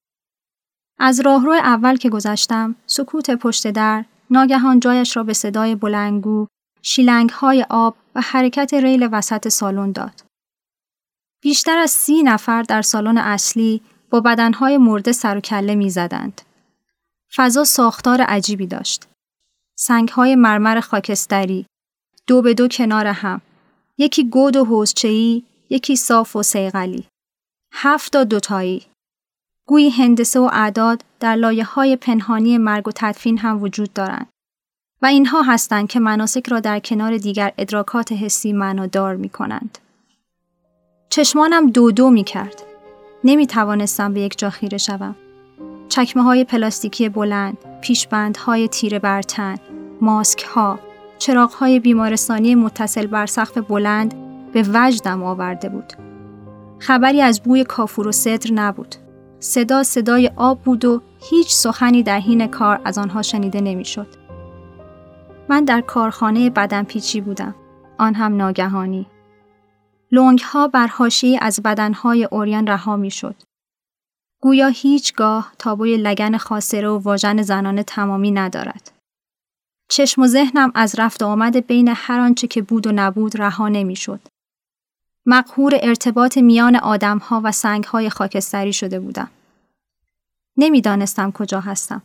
از 0.98 1.20
راهرو 1.20 1.52
اول 1.52 1.96
که 1.96 2.08
گذشتم، 2.08 2.74
سکوت 2.86 3.30
پشت 3.30 3.70
در 3.70 4.04
ناگهان 4.30 4.80
جایش 4.80 5.16
را 5.16 5.22
به 5.22 5.32
صدای 5.32 5.74
بلنگو، 5.74 6.46
شیلنگ 6.82 7.30
های 7.30 7.66
آب 7.70 7.96
و 8.14 8.20
حرکت 8.20 8.74
ریل 8.74 9.08
وسط 9.12 9.48
سالن 9.48 9.92
داد. 9.92 10.22
بیشتر 11.42 11.78
از 11.78 11.90
سی 11.90 12.22
نفر 12.22 12.62
در 12.62 12.82
سالن 12.82 13.18
اصلی 13.18 13.82
با 14.10 14.20
بدنهای 14.20 14.78
مرده 14.78 15.12
سر 15.12 15.36
و 15.36 15.40
کله 15.40 15.74
می 15.74 15.90
زدند. 15.90 16.42
فضا 17.36 17.64
ساختار 17.64 18.20
عجیبی 18.20 18.66
داشت. 18.66 19.08
سنگهای 19.78 20.34
مرمر 20.34 20.80
خاکستری، 20.80 21.66
دو 22.26 22.42
به 22.42 22.54
دو 22.54 22.68
کنار 22.68 23.06
هم، 23.06 23.40
یکی 23.98 24.24
گود 24.24 24.56
و 24.56 24.64
حوزچهی، 24.64 25.44
یکی 25.70 25.96
صاف 25.96 26.36
و 26.36 26.42
سیغلی. 26.42 27.06
هفت 27.72 28.12
تا 28.12 28.24
دوتایی. 28.24 28.86
گویی 29.66 29.90
هندسه 29.90 30.40
و 30.40 30.50
اعداد 30.52 31.04
در 31.20 31.34
لایه 31.34 31.64
های 31.64 31.96
پنهانی 31.96 32.58
مرگ 32.58 32.88
و 32.88 32.92
تدفین 32.94 33.38
هم 33.38 33.62
وجود 33.62 33.92
دارند. 33.92 34.26
و 35.02 35.06
اینها 35.06 35.42
هستند 35.42 35.88
که 35.88 36.00
مناسک 36.00 36.48
را 36.48 36.60
در 36.60 36.80
کنار 36.80 37.18
دیگر 37.18 37.52
ادراکات 37.58 38.12
حسی 38.12 38.52
معنادار 38.52 39.16
می 39.16 39.28
کنند. 39.28 39.78
چشمانم 41.10 41.70
دو 41.70 41.90
دو 41.92 42.10
می 42.10 42.24
کرد. 42.24 42.62
نمی 43.24 43.46
توانستم 43.46 44.14
به 44.14 44.20
یک 44.20 44.38
جا 44.38 44.50
خیره 44.50 44.78
شوم. 44.78 45.16
چکمه 45.88 46.22
های 46.22 46.44
پلاستیکی 46.44 47.08
بلند، 47.08 47.58
پیشبند 47.80 48.36
های 48.36 48.68
تیره 48.68 48.98
برتن، 48.98 49.56
ماسک 50.00 50.42
ها، 50.42 50.78
چراغ 51.18 51.52
های 51.52 51.80
بیمارستانی 51.80 52.54
متصل 52.54 53.06
بر 53.06 53.26
سقف 53.26 53.58
بلند 53.58 54.14
به 54.52 54.64
وجدم 54.74 55.22
آورده 55.22 55.68
بود. 55.68 55.92
خبری 56.78 57.22
از 57.22 57.42
بوی 57.42 57.64
کافور 57.64 58.08
و 58.08 58.12
صدر 58.12 58.52
نبود. 58.52 58.94
صدا 59.40 59.82
صدای 59.82 60.30
آب 60.36 60.62
بود 60.62 60.84
و 60.84 61.02
هیچ 61.30 61.48
سخنی 61.48 62.02
در 62.02 62.18
حین 62.18 62.46
کار 62.46 62.80
از 62.84 62.98
آنها 62.98 63.22
شنیده 63.22 63.60
نمی‌شد. 63.60 64.06
من 65.48 65.64
در 65.64 65.80
کارخانه 65.80 66.50
بدن 66.50 66.82
پیچی 66.82 67.20
بودم. 67.20 67.54
آن 67.98 68.14
هم 68.14 68.36
ناگهانی. 68.36 69.06
لنگ 70.12 70.40
ها 70.40 70.68
بر 70.68 70.86
حاشیه 70.86 71.38
از 71.42 71.60
بدنهای 71.64 72.24
اوریان 72.24 72.66
رها 72.66 72.96
می 72.96 73.10
شد. 73.10 73.34
گویا 74.40 74.68
هیچگاه 74.68 75.52
تابوی 75.58 75.96
لگن 75.96 76.36
خاصره 76.36 76.88
و 76.88 76.98
واژن 76.98 77.42
زنانه 77.42 77.82
تمامی 77.82 78.30
ندارد. 78.30 78.90
چشم 79.88 80.22
و 80.22 80.26
ذهنم 80.26 80.72
از 80.74 80.94
رفت 80.98 81.22
آمد 81.22 81.66
بین 81.66 81.92
هر 81.96 82.20
آنچه 82.20 82.46
که 82.46 82.62
بود 82.62 82.86
و 82.86 82.92
نبود 82.92 83.40
رها 83.40 83.68
نمی‌شد. 83.68 84.20
مقهور 85.26 85.78
ارتباط 85.82 86.38
میان 86.38 86.76
آدمها 86.76 87.40
و 87.44 87.52
سنگهای 87.52 88.10
خاکستری 88.10 88.72
شده 88.72 89.00
بودم. 89.00 89.30
نمی‌دانستم 90.56 91.32
کجا 91.32 91.60
هستم. 91.60 92.02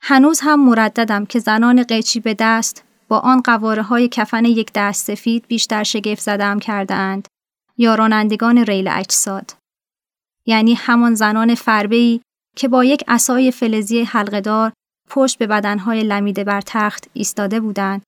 هنوز 0.00 0.40
هم 0.42 0.64
مرددم 0.64 1.26
که 1.26 1.38
زنان 1.38 1.82
قیچی 1.82 2.20
به 2.20 2.36
دست 2.38 2.84
با 3.08 3.18
آن 3.18 3.40
قواره 3.40 3.82
های 3.82 4.08
کفن 4.08 4.44
یک 4.44 4.70
دست 4.74 5.06
سفید 5.06 5.44
بیشتر 5.48 5.82
شگفت 5.82 6.20
زدم 6.20 6.58
کرده 6.58 7.22
یا 7.76 7.94
رانندگان 7.94 8.58
ریل 8.58 8.88
اجساد. 8.88 9.59
یعنی 10.46 10.74
همان 10.74 11.14
زنان 11.14 11.54
فربهی 11.54 12.20
که 12.56 12.68
با 12.68 12.84
یک 12.84 13.04
اسای 13.08 13.50
فلزی 13.50 14.02
حلقدار 14.02 14.72
پشت 15.08 15.38
به 15.38 15.46
بدنهای 15.46 16.02
لمیده 16.02 16.44
بر 16.44 16.60
تخت 16.66 17.08
ایستاده 17.12 17.60
بودند 17.60 18.02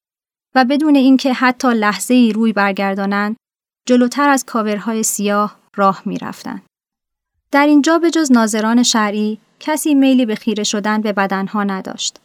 و 0.55 0.65
بدون 0.65 0.97
اینکه 0.97 1.33
حتی 1.33 1.69
لحظه 1.69 2.15
ای 2.15 2.33
روی 2.33 2.53
برگردانند 2.53 3.37
جلوتر 3.87 4.29
از 4.29 4.45
کاورهای 4.45 5.03
سیاه 5.03 5.57
راه 5.77 6.03
می 6.07 6.19
رفتن. 6.19 6.63
در 7.51 7.67
اینجا 7.67 7.99
به 7.99 8.11
جز 8.11 8.33
ناظران 8.33 8.83
شرعی 8.83 9.39
کسی 9.61 9.95
میلی 9.95 10.27
به 10.27 10.35
خیره 10.35 10.65
شدن 10.65 11.01
به 11.01 11.13
بدنها 11.13 11.65
نداشت. 11.65 12.21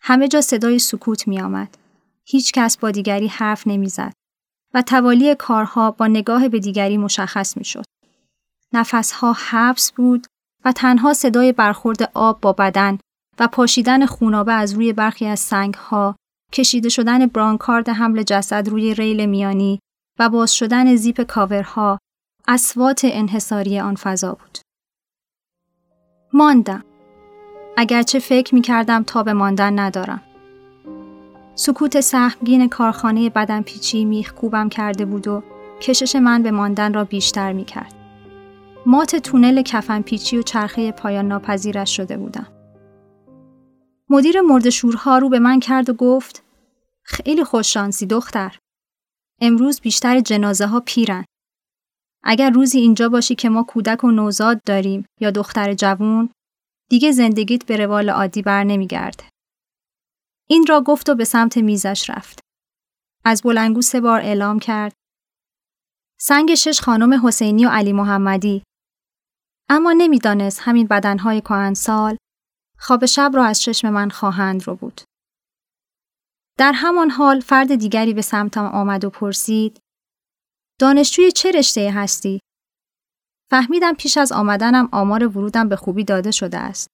همه 0.00 0.28
جا 0.28 0.40
صدای 0.40 0.78
سکوت 0.78 1.28
می 1.28 1.40
آمد. 1.40 1.78
هیچ 2.24 2.52
کس 2.52 2.76
با 2.76 2.90
دیگری 2.90 3.28
حرف 3.28 3.66
نمی 3.66 3.88
زد 3.88 4.12
و 4.74 4.82
توالی 4.82 5.34
کارها 5.34 5.90
با 5.90 6.06
نگاه 6.06 6.48
به 6.48 6.58
دیگری 6.58 6.96
مشخص 6.96 7.56
می 7.56 7.64
شد. 7.64 7.84
نفسها 8.74 9.32
حبس 9.32 9.92
بود 9.92 10.26
و 10.64 10.72
تنها 10.72 11.12
صدای 11.12 11.52
برخورد 11.52 12.10
آب 12.14 12.40
با 12.40 12.52
بدن 12.52 12.98
و 13.38 13.48
پاشیدن 13.48 14.06
خونابه 14.06 14.52
از 14.52 14.72
روی 14.72 14.92
برخی 14.92 15.26
از 15.26 15.40
سنگها، 15.40 16.16
کشیده 16.52 16.88
شدن 16.88 17.26
برانکارد 17.26 17.88
حمل 17.88 18.22
جسد 18.22 18.68
روی 18.68 18.94
ریل 18.94 19.26
میانی 19.26 19.78
و 20.18 20.28
باز 20.28 20.54
شدن 20.54 20.96
زیپ 20.96 21.22
کاورها، 21.22 21.98
اسوات 22.48 23.00
انحصاری 23.04 23.80
آن 23.80 23.94
فضا 23.94 24.32
بود. 24.32 24.58
ماندم. 26.32 26.84
اگرچه 27.76 28.18
فکر 28.18 28.54
می 28.54 28.60
کردم 28.60 29.02
تا 29.02 29.22
به 29.22 29.32
ماندن 29.32 29.78
ندارم. 29.78 30.22
سکوت 31.54 32.00
سهمگین 32.00 32.68
کارخانه 32.68 33.30
بدن 33.30 33.62
پیچی 33.62 34.04
میخ 34.04 34.32
کوبم 34.34 34.68
کرده 34.68 35.04
بود 35.04 35.28
و 35.28 35.42
کشش 35.80 36.16
من 36.16 36.42
به 36.42 36.50
ماندن 36.50 36.94
را 36.94 37.04
بیشتر 37.04 37.52
می 37.52 37.64
کرد. 37.64 38.03
مات 38.86 39.16
تونل 39.16 39.62
کفن 39.62 40.02
پیچی 40.02 40.38
و 40.38 40.42
چرخه 40.42 40.92
پایان 40.92 41.28
ناپذیرش 41.28 41.96
شده 41.96 42.16
بودم. 42.16 42.46
مدیر 44.08 44.40
مردشورها 44.40 45.18
رو 45.18 45.28
به 45.28 45.38
من 45.38 45.60
کرد 45.60 45.90
و 45.90 45.94
گفت 45.94 46.44
خیلی 47.02 47.44
خوششانسی 47.44 48.06
دختر. 48.06 48.58
امروز 49.40 49.80
بیشتر 49.80 50.20
جنازه 50.20 50.66
ها 50.66 50.80
پیرن. 50.80 51.24
اگر 52.22 52.50
روزی 52.50 52.78
اینجا 52.78 53.08
باشی 53.08 53.34
که 53.34 53.48
ما 53.48 53.62
کودک 53.62 54.04
و 54.04 54.10
نوزاد 54.10 54.62
داریم 54.66 55.06
یا 55.20 55.30
دختر 55.30 55.74
جوون 55.74 56.30
دیگه 56.90 57.12
زندگیت 57.12 57.66
به 57.66 57.76
روال 57.76 58.10
عادی 58.10 58.42
بر 58.42 58.64
نمیگرده. 58.64 59.24
این 60.48 60.66
را 60.68 60.80
گفت 60.80 61.08
و 61.08 61.14
به 61.14 61.24
سمت 61.24 61.56
میزش 61.56 62.10
رفت. 62.10 62.40
از 63.24 63.42
بلنگو 63.42 63.82
سه 63.82 64.00
بار 64.00 64.20
اعلام 64.20 64.58
کرد. 64.58 64.92
سنگ 66.20 66.54
شش 66.54 66.80
خانم 66.80 67.26
حسینی 67.26 67.66
و 67.66 67.68
علی 67.68 67.92
محمدی. 67.92 68.62
اما 69.68 69.92
نمی‌دانست 69.92 70.60
همین 70.62 70.86
بدنهای 70.86 71.42
سال 71.74 72.16
خواب 72.78 73.06
شب 73.06 73.30
را 73.34 73.44
از 73.44 73.62
چشم 73.62 73.90
من 73.90 74.10
خواهند 74.10 74.62
رو 74.62 74.76
بود. 74.76 75.00
در 76.58 76.72
همان 76.74 77.10
حال 77.10 77.40
فرد 77.40 77.74
دیگری 77.74 78.14
به 78.14 78.22
سمتم 78.22 78.64
آمد 78.64 79.04
و 79.04 79.10
پرسید 79.10 79.80
دانشجوی 80.80 81.32
چه 81.32 81.50
رشته 81.50 81.92
هستی؟ 81.94 82.40
فهمیدم 83.50 83.94
پیش 83.94 84.16
از 84.16 84.32
آمدنم 84.32 84.88
آمار 84.92 85.26
ورودم 85.26 85.68
به 85.68 85.76
خوبی 85.76 86.04
داده 86.04 86.30
شده 86.30 86.58
است. 86.58 86.88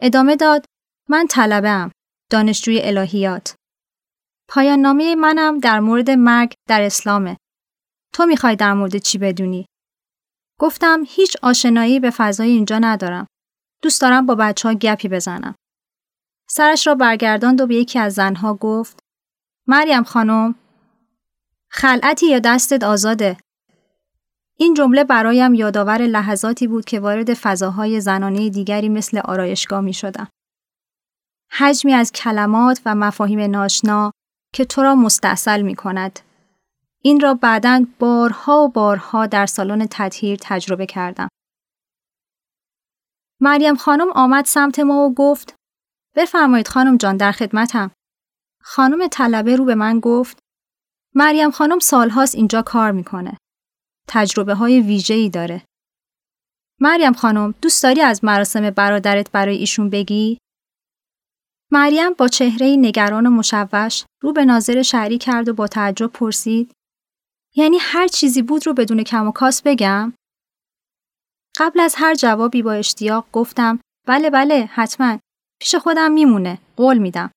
ادامه 0.00 0.36
داد 0.36 0.64
من 1.08 1.26
طلبم 1.26 1.90
دانشجوی 2.30 2.80
الهیات. 2.82 3.54
پایان 4.48 4.78
نامه 4.78 5.14
منم 5.14 5.58
در 5.58 5.80
مورد 5.80 6.10
مرگ 6.10 6.52
در 6.68 6.82
اسلامه. 6.82 7.36
تو 8.14 8.26
می‌خوای 8.26 8.56
در 8.56 8.74
مورد 8.74 8.96
چی 8.96 9.18
بدونی؟ 9.18 9.66
گفتم 10.60 11.02
هیچ 11.06 11.36
آشنایی 11.42 12.00
به 12.00 12.10
فضای 12.10 12.50
اینجا 12.50 12.78
ندارم. 12.78 13.26
دوست 13.82 14.00
دارم 14.00 14.26
با 14.26 14.34
بچه 14.34 14.68
ها 14.68 14.74
گپی 14.74 15.08
بزنم. 15.08 15.54
سرش 16.48 16.86
را 16.86 16.94
برگرداند 16.94 17.60
و 17.60 17.66
به 17.66 17.74
یکی 17.74 17.98
از 17.98 18.14
زنها 18.14 18.54
گفت 18.54 18.98
مریم 19.66 20.02
خانم 20.02 20.54
خلعتی 21.70 22.26
یا 22.30 22.38
دستت 22.38 22.84
آزاده. 22.84 23.36
این 24.56 24.74
جمله 24.74 25.04
برایم 25.04 25.54
یادآور 25.54 25.98
لحظاتی 25.98 26.66
بود 26.66 26.84
که 26.84 27.00
وارد 27.00 27.34
فضاهای 27.34 28.00
زنانه 28.00 28.50
دیگری 28.50 28.88
مثل 28.88 29.18
آرایشگاه 29.18 29.80
می 29.80 29.94
شدم. 29.94 30.28
حجمی 31.50 31.92
از 31.92 32.12
کلمات 32.12 32.80
و 32.86 32.94
مفاهیم 32.94 33.40
ناشنا 33.40 34.12
که 34.54 34.64
تو 34.64 34.82
را 34.82 34.94
مستاصل 34.94 35.62
می 35.62 35.74
کند. 35.74 36.20
این 37.02 37.20
را 37.20 37.34
بعدا 37.34 37.86
بارها 37.98 38.64
و 38.64 38.68
بارها 38.68 39.26
در 39.26 39.46
سالن 39.46 39.86
تطهیر 39.90 40.38
تجربه 40.42 40.86
کردم. 40.86 41.28
مریم 43.40 43.74
خانم 43.74 44.10
آمد 44.10 44.44
سمت 44.44 44.78
ما 44.78 44.94
و 44.94 45.14
گفت 45.14 45.54
بفرمایید 46.16 46.68
خانم 46.68 46.96
جان 46.96 47.16
در 47.16 47.32
خدمتم. 47.32 47.90
خانم 48.62 49.08
طلبه 49.08 49.56
رو 49.56 49.64
به 49.64 49.74
من 49.74 50.00
گفت 50.00 50.38
مریم 51.14 51.50
خانم 51.50 51.78
سالهاست 51.78 52.34
اینجا 52.34 52.62
کار 52.62 52.92
می‌کنه. 52.92 53.36
تجربه 54.08 54.54
های 54.54 54.80
ویژه‌ای 54.80 55.30
داره. 55.30 55.64
مریم 56.80 57.12
خانم 57.12 57.54
دوست 57.62 57.82
داری 57.82 58.00
از 58.00 58.24
مراسم 58.24 58.70
برادرت 58.70 59.30
برای 59.30 59.56
ایشون 59.56 59.90
بگی؟ 59.90 60.38
مریم 61.72 62.12
با 62.12 62.28
چهره 62.28 62.76
نگران 62.76 63.26
و 63.26 63.30
مشوش 63.30 64.04
رو 64.22 64.32
به 64.32 64.44
ناظر 64.44 64.82
شهری 64.82 65.18
کرد 65.18 65.48
و 65.48 65.54
با 65.54 65.66
تعجب 65.66 66.06
پرسید 66.06 66.72
یعنی 67.56 67.78
هر 67.80 68.08
چیزی 68.08 68.42
بود 68.42 68.66
رو 68.66 68.74
بدون 68.74 69.02
کم 69.02 69.28
و 69.28 69.32
کاس 69.32 69.62
بگم؟ 69.62 70.12
قبل 71.58 71.80
از 71.80 71.94
هر 71.98 72.14
جوابی 72.14 72.62
با 72.62 72.72
اشتیاق 72.72 73.26
گفتم 73.32 73.80
بله 74.06 74.30
بله 74.30 74.70
حتما 74.72 75.18
پیش 75.60 75.74
خودم 75.74 76.12
میمونه 76.12 76.58
قول 76.76 76.98
میدم. 76.98 77.30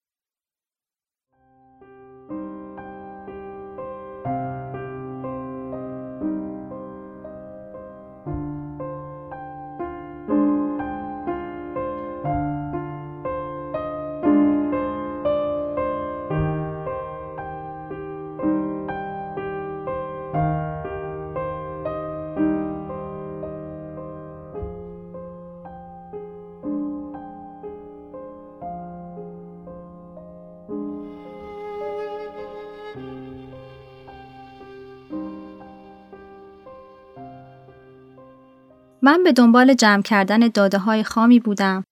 من 39.04 39.24
به 39.24 39.32
دنبال 39.32 39.74
جمع 39.74 40.02
کردن 40.02 40.40
داده 40.40 40.78
های 40.78 41.04
خامی 41.04 41.40
بودم 41.40 41.84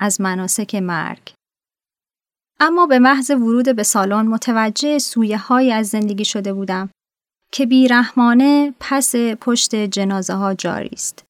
از 0.00 0.20
مناسک 0.20 0.74
مرگ. 0.74 1.32
اما 2.60 2.86
به 2.86 2.98
محض 2.98 3.30
ورود 3.30 3.76
به 3.76 3.82
سالن 3.82 4.26
متوجه 4.26 4.98
سویه 4.98 5.38
های 5.38 5.72
از 5.72 5.88
زندگی 5.88 6.24
شده 6.24 6.52
بودم 6.52 6.90
که 7.52 7.66
بیرحمانه 7.66 8.74
پس 8.80 9.14
پشت 9.16 9.74
جنازه 9.74 10.34
ها 10.34 10.54
جاری 10.54 10.90
است. 10.92 11.24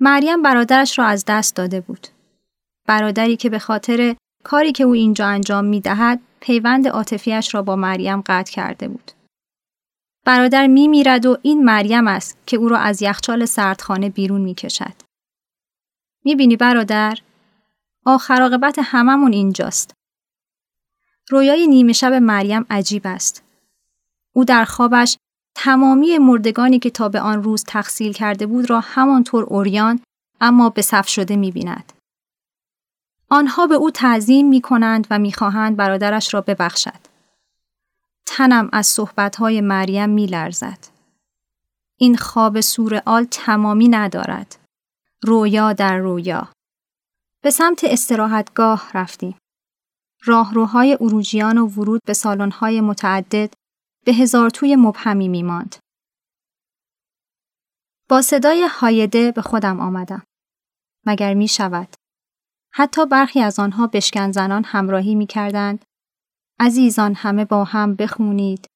مریم 0.00 0.42
برادرش 0.42 0.98
را 0.98 1.04
از 1.04 1.24
دست 1.28 1.56
داده 1.56 1.80
بود. 1.80 2.06
برادری 2.86 3.36
که 3.36 3.50
به 3.50 3.58
خاطر 3.58 4.16
کاری 4.44 4.72
که 4.72 4.84
او 4.84 4.92
اینجا 4.92 5.26
انجام 5.26 5.64
می 5.64 5.80
دهد 5.80 6.20
پیوند 6.40 6.88
عاطفیش 6.88 7.54
را 7.54 7.62
با 7.62 7.76
مریم 7.76 8.20
قطع 8.20 8.52
کرده 8.52 8.88
بود. 8.88 9.12
برادر 10.24 10.66
می 10.66 10.88
میرد 10.88 11.26
و 11.26 11.38
این 11.42 11.64
مریم 11.64 12.08
است 12.08 12.38
که 12.46 12.56
او 12.56 12.68
را 12.68 12.78
از 12.78 13.02
یخچال 13.02 13.44
سردخانه 13.44 14.10
بیرون 14.10 14.40
می 14.40 14.54
کشد. 14.54 14.94
می 16.24 16.34
بینی 16.36 16.56
برادر؟ 16.56 17.18
آخر 18.06 18.42
عاقبت 18.42 18.76
هممون 18.82 19.32
اینجاست. 19.32 19.94
رویای 21.28 21.66
نیمه 21.66 21.92
شب 21.92 22.12
مریم 22.12 22.66
عجیب 22.70 23.02
است. 23.04 23.42
او 24.32 24.44
در 24.44 24.64
خوابش 24.64 25.16
تمامی 25.54 26.18
مردگانی 26.18 26.78
که 26.78 26.90
تا 26.90 27.08
به 27.08 27.20
آن 27.20 27.42
روز 27.42 27.64
تحصیل 27.64 28.12
کرده 28.12 28.46
بود 28.46 28.70
را 28.70 28.80
همانطور 28.80 29.44
اوریان 29.44 30.00
اما 30.40 30.70
به 30.70 30.82
صف 30.82 31.08
شده 31.08 31.36
می 31.36 31.50
بیند. 31.50 31.92
آنها 33.28 33.66
به 33.66 33.74
او 33.74 33.90
تعظیم 33.90 34.48
می 34.48 34.60
کنند 34.60 35.06
و 35.10 35.18
می 35.18 35.32
خواهند 35.32 35.76
برادرش 35.76 36.34
را 36.34 36.40
ببخشد. 36.40 37.09
تنم 38.32 38.68
از 38.72 38.86
صحبتهای 38.86 39.60
مریم 39.60 40.10
می 40.10 40.26
لرزد. 40.26 40.78
این 41.96 42.16
خواب 42.16 42.60
سورئال 42.60 43.24
تمامی 43.24 43.88
ندارد. 43.88 44.56
رویا 45.22 45.72
در 45.72 45.98
رویا. 45.98 46.48
به 47.42 47.50
سمت 47.50 47.84
استراحتگاه 47.84 48.90
رفتیم. 48.94 49.38
راهروهای 50.24 50.98
اروجیان 51.00 51.58
و 51.58 51.66
ورود 51.66 52.00
به 52.06 52.12
سالن‌های 52.12 52.80
متعدد 52.80 53.54
به 54.04 54.12
هزار 54.12 54.50
توی 54.50 54.76
مبهمی 54.76 55.28
می 55.28 55.42
ماند. 55.42 55.76
با 58.08 58.22
صدای 58.22 58.66
هایده 58.70 59.32
به 59.32 59.42
خودم 59.42 59.80
آمدم. 59.80 60.22
مگر 61.06 61.34
می 61.34 61.48
شود. 61.48 61.88
حتی 62.72 63.06
برخی 63.06 63.40
از 63.40 63.58
آنها 63.58 63.86
بشکن 63.86 64.32
زنان 64.32 64.64
همراهی 64.64 65.14
می 65.14 65.26
کردند 65.26 65.84
عزیزان 66.62 67.14
همه 67.14 67.44
با 67.44 67.64
هم 67.64 67.94
بخونید 67.94 68.66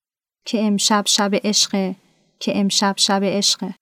که 0.46 0.66
امشب 0.66 1.02
شب 1.06 1.30
عشق 1.34 1.94
که 2.40 2.60
امشب 2.60 2.94
شب 2.96 3.20
عشق. 3.24 3.72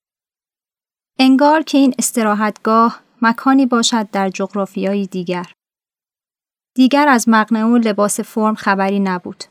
انگار 1.19 1.62
که 1.62 1.79
این 1.79 1.95
استراحتگاه 1.99 3.01
مکانی 3.23 3.67
باشد 3.67 4.11
در 4.11 4.31
جغرافیایی 4.31 5.07
دیگر. 5.07 5.53
دیگر 6.75 7.09
از 7.09 7.29
مقنعه 7.29 7.79
لباس 7.79 8.21
فرم 8.21 8.55
خبری 8.55 9.01
نبود. 9.01 9.45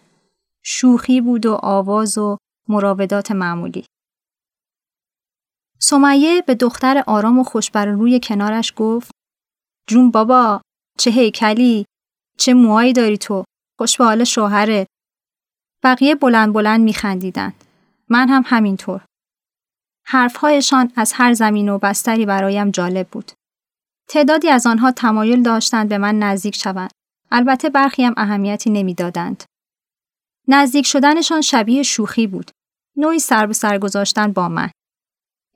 شوخی 0.64 1.22
بود 1.22 1.46
و 1.46 1.54
آواز 1.64 2.18
و 2.18 2.38
مراودات 2.68 3.32
معمولی. 3.32 3.86
سمیه 5.80 6.42
به 6.42 6.56
دختر 6.56 7.04
آرام 7.08 7.40
و 7.40 7.44
خوشبر 7.44 7.86
روی 7.86 8.20
کنارش 8.24 8.74
گفت 8.76 9.12
جون 9.88 10.12
بابا 10.12 10.62
چه 10.98 11.12
هیکلی 11.12 11.86
چه 12.38 12.54
موهایی 12.54 12.94
داری 12.94 13.18
تو؟ 13.18 13.44
خوش 13.82 13.98
به 13.98 14.06
حال 14.06 14.24
شوهرت. 14.24 14.88
بقیه 15.84 16.15
بلند 16.15 16.54
بلند 16.54 16.82
میخندیدند. 16.82 17.54
من 18.10 18.30
هم 18.30 18.44
همینطور. 18.46 19.02
حرفهایشان 20.06 20.91
از 20.96 21.13
هر 21.15 21.34
زمین 21.34 21.70
و 21.70 21.78
بستری 21.78 22.26
برایم 22.26 22.72
جالب 22.72 23.08
بود. 23.08 23.32
تعدادی 24.10 24.50
از 24.50 24.67
آنها 24.67 24.91
تمایل 24.91 25.44
داشتند 25.44 25.89
به 25.89 25.98
من 25.98 26.20
نزدیک 26.20 26.56
شوند. 26.56 26.91
البته 27.32 27.70
برخی 27.70 28.04
هم 28.04 28.13
اهمیتی 28.17 28.70
نمی‌دادند. 28.70 29.44
نزدیک 30.48 30.86
شدنشان 30.86 31.41
شبیه 31.41 31.84
شوخی 31.84 32.28
بود. 32.28 32.52
نوعی 32.98 33.20
سر 33.20 33.46
به 33.46 33.54
سر 33.54 33.78
گذاشتن 33.78 34.32
با 34.32 34.50
من. 34.50 34.70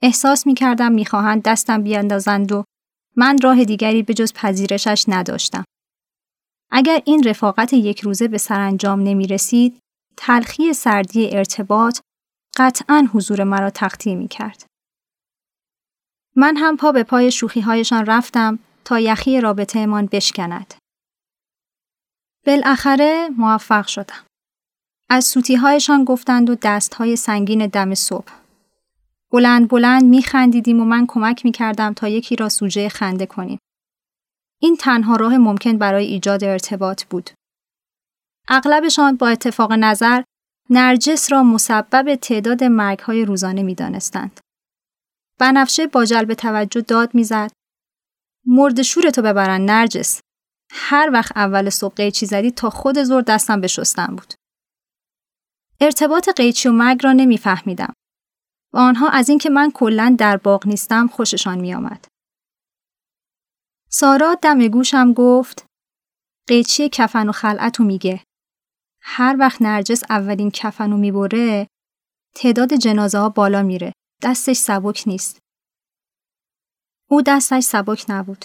احساس 0.02 0.46
می 0.46 0.54
کردم 0.54 0.92
می 0.92 1.06
دستم 1.44 1.82
بیاندازند 1.82 2.52
و 2.52 2.64
من 3.16 3.38
راه 3.42 3.64
دیگری 3.64 4.02
به 4.02 4.14
جز 4.14 4.32
پذیرشش 4.32 5.04
نداشتم. 5.08 5.64
اگر 6.70 7.02
این 7.04 7.22
رفاقت 7.22 7.72
یک 7.72 8.00
روزه 8.00 8.28
به 8.28 8.38
سرانجام 8.38 9.00
نمی 9.00 9.26
رسید، 9.26 9.78
تلخی 10.16 10.72
سردی 10.72 11.36
ارتباط 11.36 12.00
قطعا 12.56 13.08
حضور 13.12 13.44
مرا 13.44 13.70
تقطیع 13.70 14.14
می 14.14 14.28
کرد. 14.28 14.66
من 16.36 16.56
هم 16.56 16.76
پا 16.76 16.92
به 16.92 17.02
پای 17.02 17.30
شوخی 17.30 17.60
هایشان 17.60 18.06
رفتم 18.06 18.58
تا 18.84 19.00
یخی 19.00 19.40
رابطه 19.40 19.78
امان 19.78 20.06
بشکند. 20.06 20.74
بالاخره 22.46 23.28
موفق 23.36 23.86
شدم. 23.86 24.24
از 25.10 25.24
سوتی 25.24 25.54
هایشان 25.54 26.04
گفتند 26.04 26.50
و 26.50 26.54
دست 26.62 26.94
های 26.94 27.16
سنگین 27.16 27.66
دم 27.66 27.94
صبح. 27.94 28.32
بلند 29.32 29.68
بلند 29.68 30.04
می 30.04 30.22
خندیدیم 30.22 30.80
و 30.80 30.84
من 30.84 31.06
کمک 31.08 31.44
می 31.44 31.52
کردم 31.52 31.92
تا 31.92 32.08
یکی 32.08 32.36
را 32.36 32.48
سوژه 32.48 32.88
خنده 32.88 33.26
کنیم. 33.26 33.58
این 34.60 34.76
تنها 34.76 35.16
راه 35.16 35.36
ممکن 35.36 35.78
برای 35.78 36.06
ایجاد 36.06 36.44
ارتباط 36.44 37.04
بود. 37.04 37.30
اغلبشان 38.48 39.16
با 39.16 39.28
اتفاق 39.28 39.72
نظر 39.72 40.22
نرجس 40.70 41.32
را 41.32 41.42
مسبب 41.42 42.14
تعداد 42.14 42.62
های 43.00 43.24
روزانه 43.24 43.62
می 43.62 43.74
دانستند. 43.74 44.40
بنفشه 45.40 45.86
با 45.86 46.04
جلب 46.04 46.34
توجه 46.34 46.80
داد 46.80 47.14
می‌زد. 47.14 47.52
مرد 48.46 48.82
شورتو 48.82 49.22
ببرن 49.22 49.60
نرجس. 49.60 50.20
هر 50.72 51.10
وقت 51.12 51.36
اول 51.36 51.70
صبح 51.70 51.94
قیچی 51.94 52.26
زدی 52.26 52.50
تا 52.50 52.70
خود 52.70 53.02
زور 53.02 53.22
دستم 53.22 53.60
بشستم 53.60 54.06
بود. 54.06 54.34
ارتباط 55.80 56.28
قیچی 56.28 56.68
و 56.68 56.72
مرگ 56.72 57.04
را 57.04 57.12
نمیفهمیدم. 57.12 57.92
و 58.74 58.78
آنها 58.78 59.08
از 59.08 59.28
اینکه 59.28 59.50
من 59.50 59.70
کلا 59.70 60.16
در 60.18 60.36
باغ 60.36 60.66
نیستم 60.66 61.06
خوششان 61.06 61.58
می 61.58 61.74
آمد. 61.74 62.06
سارا 63.98 64.34
دم 64.34 64.68
گوشم 64.68 65.12
گفت 65.12 65.66
قیچی 66.48 66.88
کفن 66.88 67.28
و 67.28 67.32
خلعتو 67.32 67.84
میگه. 67.84 68.24
هر 69.02 69.36
وقت 69.38 69.62
نرجس 69.62 70.02
اولین 70.10 70.50
کفنو 70.50 70.96
می‌بره 70.96 71.66
تعداد 72.34 72.74
جنازه 72.74 73.18
ها 73.18 73.28
بالا 73.28 73.62
میره. 73.62 73.92
دستش 74.22 74.56
سبک 74.56 75.04
نیست. 75.06 75.38
او 77.10 77.22
دستش 77.22 77.62
سبک 77.62 78.04
نبود. 78.08 78.44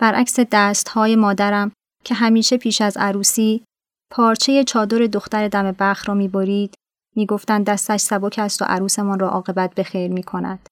برعکس 0.00 0.40
دست 0.52 0.88
های 0.88 1.16
مادرم 1.16 1.72
که 2.04 2.14
همیشه 2.14 2.56
پیش 2.56 2.80
از 2.80 2.96
عروسی 2.96 3.64
پارچه 4.10 4.64
چادر 4.64 4.98
دختر 4.98 5.48
دم 5.48 5.72
بخ 5.72 6.08
را 6.08 6.14
می‌برید 6.14 6.74
می‌گفتند 7.16 7.66
دستش 7.66 8.00
سبک 8.00 8.38
است 8.38 8.62
و 8.62 8.64
عروسمان 8.64 9.18
را 9.18 9.28
عاقبت 9.28 9.74
به 9.74 9.82
خیر 9.82 10.12
می 10.12 10.22
کند. 10.22 10.68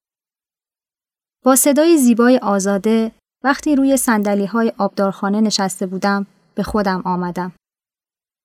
با 1.45 1.57
صدای 1.57 1.99
زیبای 1.99 2.39
آزاده 2.39 3.13
وقتی 3.45 3.77
روی 3.77 3.97
سندلی 3.97 4.47
های 4.47 4.73
آبدارخانه 4.79 5.41
نشسته 5.41 5.87
بودم 5.87 6.27
به 6.55 6.63
خودم 6.63 7.03
آمدم. 7.05 7.53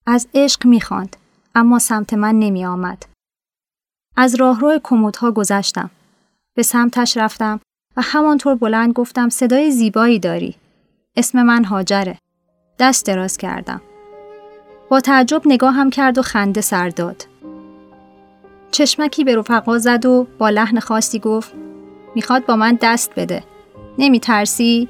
از 0.06 0.28
عشق 0.34 0.66
می‌خواند 0.66 1.16
اما 1.56 1.80
سمت 1.80 2.14
من 2.14 2.36
نمی 2.40 2.66
آمد. 2.66 3.06
از 4.18 4.36
راهرو 4.36 4.80
کمودها 4.84 5.32
گذشتم. 5.32 5.90
به 6.54 6.64
سمتش 6.64 7.18
رفتم 7.18 7.60
و 7.98 8.02
همانطور 8.02 8.56
بلند 8.56 8.94
گفتم 8.94 9.30
صدای 9.30 9.72
زیبایی 9.72 10.20
داری. 10.20 10.56
اسم 11.16 11.44
من 11.44 11.64
هاجره. 11.64 12.18
دست 12.80 13.06
دراز 13.06 13.38
کردم. 13.38 13.82
با 14.90 15.02
تعجب 15.02 15.42
نگاهم 15.46 15.90
کرد 15.90 16.18
و 16.18 16.22
خنده 16.22 16.62
سر 16.62 16.90
داد. 16.90 17.28
چشمکی 18.72 19.24
به 19.24 19.36
رفقا 19.36 19.78
زد 19.78 20.06
و 20.06 20.28
با 20.38 20.50
لحن 20.50 20.80
خاصی 20.80 21.20
گفت 21.20 21.54
می‌خواد 22.16 22.46
با 22.46 22.56
من 22.56 22.78
دست 22.82 23.12
بده. 23.16 23.44
نمی 23.98 24.20
ترسی؟ 24.20 24.90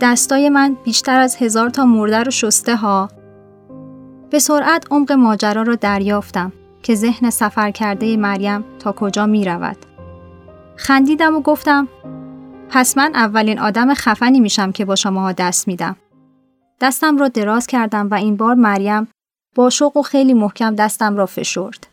دستای 0.00 0.48
من 0.48 0.76
بیشتر 0.84 1.20
از 1.20 1.36
هزار 1.36 1.70
تا 1.70 1.84
مرده 1.84 2.22
رو 2.22 2.30
شسته 2.30 2.76
ها. 2.76 3.08
به 4.30 4.38
سرعت 4.38 4.86
عمق 4.90 5.12
ماجرا 5.12 5.62
را 5.62 5.74
دریافتم 5.74 6.52
که 6.82 6.94
ذهن 6.94 7.30
سفر 7.30 7.70
کرده 7.70 8.16
مریم 8.16 8.64
تا 8.78 8.92
کجا 8.92 9.26
می 9.26 9.44
رود. 9.44 9.76
خندیدم 10.76 11.36
و 11.36 11.40
گفتم 11.40 11.88
پس 12.68 12.96
من 12.96 13.14
اولین 13.14 13.58
آدم 13.58 13.94
خفنی 13.94 14.40
میشم 14.40 14.72
که 14.72 14.84
با 14.84 14.96
شماها 14.96 15.32
دست 15.32 15.68
میدم. 15.68 15.96
دستم 16.80 17.18
را 17.18 17.28
دراز 17.28 17.66
کردم 17.66 18.08
و 18.10 18.14
این 18.14 18.36
بار 18.36 18.54
مریم 18.54 19.08
با 19.56 19.70
شوق 19.70 19.96
و 19.96 20.02
خیلی 20.02 20.34
محکم 20.34 20.74
دستم 20.74 21.16
را 21.16 21.26
فشرد. 21.26 21.86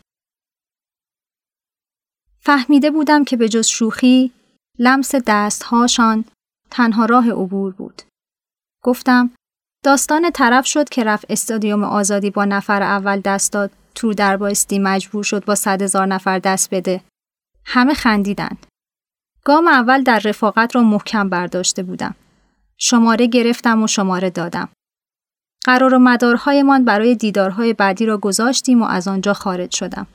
فهمیده 2.40 2.90
بودم 2.90 3.24
که 3.24 3.36
به 3.36 3.48
جز 3.48 3.66
شوخی 3.66 4.32
لمس 4.78 5.14
دستهاشان 5.26 6.24
تنها 6.70 7.04
راه 7.04 7.30
عبور 7.30 7.72
بود. 7.72 8.02
گفتم 8.82 9.30
داستان 9.84 10.30
طرف 10.30 10.66
شد 10.66 10.88
که 10.88 11.04
رفت 11.04 11.26
استادیوم 11.30 11.84
آزادی 11.84 12.30
با 12.30 12.44
نفر 12.44 12.82
اول 12.82 13.20
دست 13.20 13.52
داد 13.52 13.70
تو 13.94 14.14
در 14.14 14.36
بایستی 14.36 14.78
مجبور 14.78 15.24
شد 15.24 15.44
با 15.44 15.54
صد 15.54 15.82
هزار 15.82 16.06
نفر 16.06 16.38
دست 16.38 16.74
بده. 16.74 17.00
همه 17.64 17.94
خندیدند. 17.94 18.66
گام 19.44 19.68
اول 19.68 20.02
در 20.02 20.18
رفاقت 20.18 20.74
را 20.76 20.82
محکم 20.82 21.28
برداشته 21.28 21.82
بودم. 21.82 22.14
شماره 22.76 23.26
گرفتم 23.26 23.82
و 23.82 23.86
شماره 23.86 24.30
دادم. 24.30 24.68
قرار 25.64 25.94
و 25.94 25.98
مدارهایمان 25.98 26.84
برای 26.84 27.14
دیدارهای 27.14 27.72
بعدی 27.72 28.06
را 28.06 28.18
گذاشتیم 28.18 28.82
و 28.82 28.84
از 28.84 29.08
آنجا 29.08 29.32
خارج 29.32 29.76
شدم. 29.76 30.06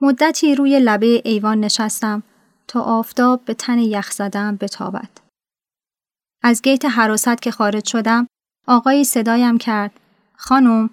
مدتی 0.00 0.54
روی 0.54 0.80
لبه 0.80 1.22
ایوان 1.24 1.60
نشستم 1.60 2.22
تا 2.70 2.80
آفتاب 2.80 3.44
به 3.44 3.54
تن 3.54 3.78
یخ 3.78 4.10
زدم 4.10 4.56
بتابد. 4.56 5.10
از 6.42 6.62
گیت 6.62 6.84
حراست 6.84 7.42
که 7.42 7.50
خارج 7.50 7.88
شدم 7.88 8.26
آقایی 8.66 9.04
صدایم 9.04 9.58
کرد 9.58 10.00
خانم 10.36 10.90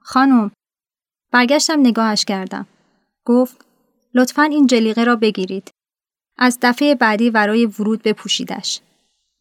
خانم. 0.00 0.50
برگشتم 1.32 1.80
نگاهش 1.80 2.24
کردم. 2.24 2.66
گفت 3.24 3.64
لطفا 4.14 4.42
این 4.42 4.66
جلیقه 4.66 5.04
را 5.04 5.16
بگیرید. 5.16 5.70
از 6.38 6.58
دفعه 6.62 6.94
بعدی 6.94 7.30
برای 7.30 7.66
ورود 7.66 8.02
بپوشیدش. 8.02 8.80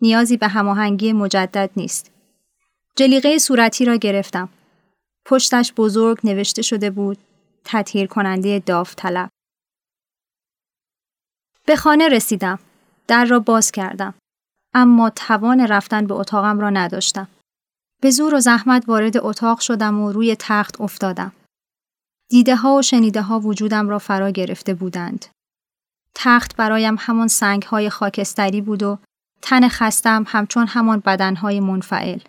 نیازی 0.01 0.37
به 0.37 0.47
هماهنگی 0.47 1.13
مجدد 1.13 1.69
نیست. 1.77 2.11
جلیقه 2.95 3.37
صورتی 3.37 3.85
را 3.85 3.95
گرفتم. 3.95 4.49
پشتش 5.25 5.73
بزرگ 5.77 6.19
نوشته 6.23 6.61
شده 6.61 6.89
بود 6.89 7.17
تطهیر 7.63 8.07
کننده 8.07 8.59
داوطلب. 8.59 9.29
به 11.65 11.75
خانه 11.75 12.07
رسیدم 12.07 12.59
در 13.07 13.25
را 13.25 13.39
باز 13.39 13.71
کردم 13.71 14.13
اما 14.73 15.09
توان 15.09 15.67
رفتن 15.67 16.07
به 16.07 16.13
اتاقم 16.13 16.59
را 16.59 16.69
نداشتم. 16.69 17.27
به 18.01 18.11
زور 18.11 18.35
و 18.35 18.39
زحمت 18.39 18.83
وارد 18.87 19.17
اتاق 19.17 19.59
شدم 19.59 19.99
و 19.99 20.11
روی 20.11 20.35
تخت 20.39 20.81
افتادم. 20.81 21.31
دیده 22.29 22.55
ها 22.55 22.75
و 22.75 22.81
شنیده 22.81 23.21
ها 23.21 23.39
وجودم 23.39 23.89
را 23.89 23.99
فرا 23.99 24.29
گرفته 24.29 24.73
بودند. 24.73 25.25
تخت 26.15 26.55
برایم 26.55 26.95
همان 26.99 27.27
سنگ 27.27 27.63
های 27.63 27.89
خاکستری 27.89 28.61
بود 28.61 28.83
و 28.83 28.97
تن 29.41 29.67
خستم 29.67 30.23
همچون 30.27 30.67
همان 30.67 30.99
بدن 30.99 31.35
های 31.35 31.59
منفعل. 31.59 32.19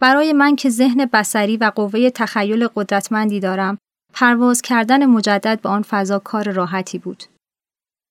برای 0.00 0.32
من 0.32 0.56
که 0.56 0.70
ذهن 0.70 1.04
بسری 1.04 1.56
و 1.56 1.72
قوه 1.74 2.10
تخیل 2.10 2.68
قدرتمندی 2.68 3.40
دارم، 3.40 3.78
پرواز 4.14 4.62
کردن 4.62 5.06
مجدد 5.06 5.60
به 5.60 5.68
آن 5.68 5.82
فضا 5.82 6.18
کار 6.18 6.52
راحتی 6.52 6.98
بود. 6.98 7.24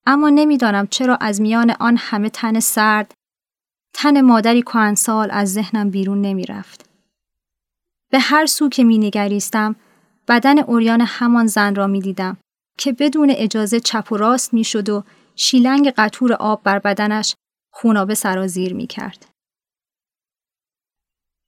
اما 0.10 0.30
نمی‌دانم 0.30 0.88
چرا 0.88 1.16
از 1.16 1.42
میان 1.42 1.72
آن 1.80 1.98
همه 2.00 2.30
تن 2.30 2.60
سرد 2.60 3.14
تن 3.94 4.22
مادری 4.22 4.62
کهنسال 4.62 5.32
از 5.32 5.54
ذهنم 5.54 5.90
بیرون 5.90 6.22
نمی 6.22 6.46
رفت. 6.46 6.90
به 8.12 8.20
هر 8.20 8.46
سو 8.46 8.70
که 8.70 8.84
می 8.84 8.98
نگریستم 8.98 9.76
بدن 10.28 10.60
اوریان 10.60 11.02
همان 11.02 11.48
زن 11.48 11.76
را 11.76 11.88
می 11.88 12.02
دیدم 12.02 12.38
که 12.78 12.94
بدون 12.94 13.30
اجازه 13.30 13.80
چپ 13.80 14.12
و 14.12 14.18
راست 14.18 14.54
می 14.54 14.66
و 14.90 15.04
شیلنگ 15.36 15.90
قطور 15.98 16.34
آب 16.34 16.64
بر 16.64 16.80
بدنش 16.80 17.36
خونابه 17.72 18.16
سرازیر 18.16 18.74
می 18.74 18.88
کرد. 18.88 19.26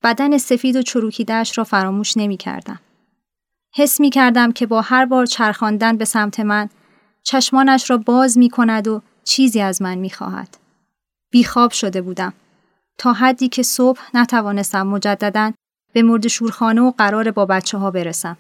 بدن 0.03 0.37
سفید 0.37 0.75
و 0.75 0.81
چروکیدهش 0.81 1.57
را 1.57 1.63
فراموش 1.63 2.17
نمی 2.17 2.37
کردم. 2.37 2.79
حس 3.75 3.99
می 3.99 4.09
کردم 4.09 4.51
که 4.51 4.65
با 4.65 4.81
هر 4.81 5.05
بار 5.05 5.25
چرخاندن 5.25 5.97
به 5.97 6.05
سمت 6.05 6.39
من 6.39 6.69
چشمانش 7.23 7.89
را 7.89 7.97
باز 7.97 8.37
می 8.37 8.49
کند 8.49 8.87
و 8.87 9.01
چیزی 9.23 9.61
از 9.61 9.81
من 9.81 9.97
می 9.97 10.09
خواهد. 10.09 10.57
بیخواب 11.31 11.71
شده 11.71 12.01
بودم. 12.01 12.33
تا 12.97 13.13
حدی 13.13 13.49
که 13.49 13.63
صبح 13.63 13.99
نتوانستم 14.13 14.87
مجددا 14.87 15.51
به 15.93 16.03
مرد 16.03 16.27
شورخانه 16.27 16.81
و 16.81 16.91
قرار 16.91 17.31
با 17.31 17.45
بچه 17.45 17.77
ها 17.77 17.91
برسم. 17.91 18.37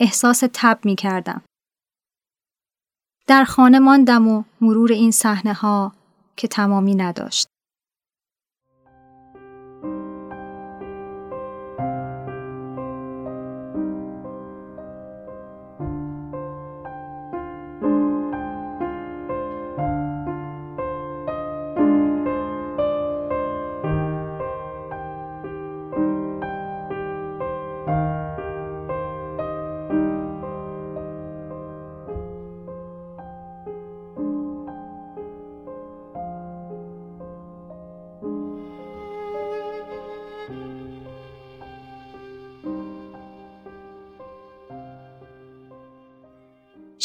احساس 0.00 0.42
تب 0.52 0.78
می 0.84 0.96
کردم. 0.96 1.42
در 3.26 3.44
خانه 3.44 3.78
ماندم 3.78 4.28
و 4.28 4.44
مرور 4.60 4.92
این 4.92 5.10
صحنه 5.10 5.52
ها 5.52 5.92
که 6.36 6.48
تمامی 6.48 6.94
نداشت. 6.94 7.51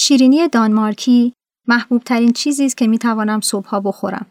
شیرینی 0.07 0.47
دانمارکی 0.47 1.33
محبوب 1.67 2.03
ترین 2.03 2.33
چیزی 2.33 2.65
است 2.65 2.77
که 2.77 2.87
می 2.87 2.97
توانم 2.97 3.41
صبحها 3.41 3.79
بخورم. 3.79 4.25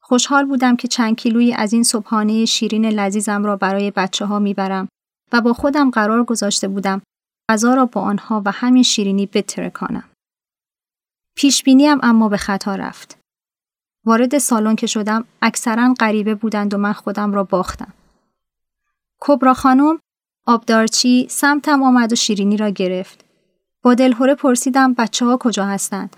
خوشحال 0.00 0.44
بودم 0.44 0.76
که 0.76 0.88
چند 0.88 1.16
کیلویی 1.16 1.54
از 1.54 1.72
این 1.72 1.82
صبحانه 1.82 2.44
شیرین 2.44 2.86
لذیذم 2.86 3.44
را 3.44 3.56
برای 3.56 3.90
بچه 3.90 4.24
ها 4.24 4.38
می‌برم 4.38 4.88
و 5.32 5.40
با 5.40 5.52
خودم 5.52 5.90
قرار 5.90 6.24
گذاشته 6.24 6.68
بودم 6.68 7.02
غذا 7.48 7.74
را 7.74 7.86
با 7.86 8.00
آنها 8.00 8.42
و 8.44 8.50
همین 8.50 8.82
شیرینی 8.82 9.26
بترکانم. 9.26 10.04
پیش 11.34 11.62
بینیم 11.62 11.98
اما 12.02 12.28
به 12.28 12.36
خطا 12.36 12.74
رفت. 12.74 13.18
وارد 14.04 14.38
سالن 14.38 14.76
که 14.76 14.86
شدم 14.86 15.24
اکثرا 15.42 15.94
غریبه 16.00 16.34
بودند 16.34 16.74
و 16.74 16.78
من 16.78 16.92
خودم 16.92 17.32
را 17.32 17.44
باختم. 17.44 17.92
کبرا 19.20 19.54
خانم 19.54 19.98
آبدارچی 20.46 21.26
سمتم 21.30 21.82
آمد 21.82 22.12
و 22.12 22.16
شیرینی 22.16 22.56
را 22.56 22.68
گرفت. 22.68 23.31
با 23.82 23.94
دلهوره 23.94 24.34
پرسیدم 24.34 24.94
بچه 24.94 25.26
ها 25.26 25.36
کجا 25.36 25.66
هستند. 25.66 26.16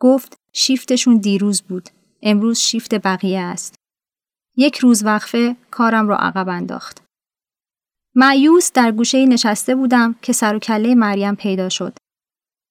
گفت 0.00 0.38
شیفتشون 0.52 1.16
دیروز 1.16 1.62
بود. 1.62 1.88
امروز 2.22 2.58
شیفت 2.58 2.94
بقیه 2.94 3.40
است. 3.40 3.74
یک 4.56 4.78
روز 4.78 5.04
وقفه 5.04 5.56
کارم 5.70 6.08
را 6.08 6.16
عقب 6.16 6.48
انداخت. 6.48 7.02
معیوس 8.14 8.72
در 8.72 8.92
گوشه 8.92 9.26
نشسته 9.26 9.74
بودم 9.74 10.14
که 10.22 10.32
سر 10.32 10.56
و 10.56 10.58
کله 10.58 10.94
مریم 10.94 11.34
پیدا 11.34 11.68
شد. 11.68 11.96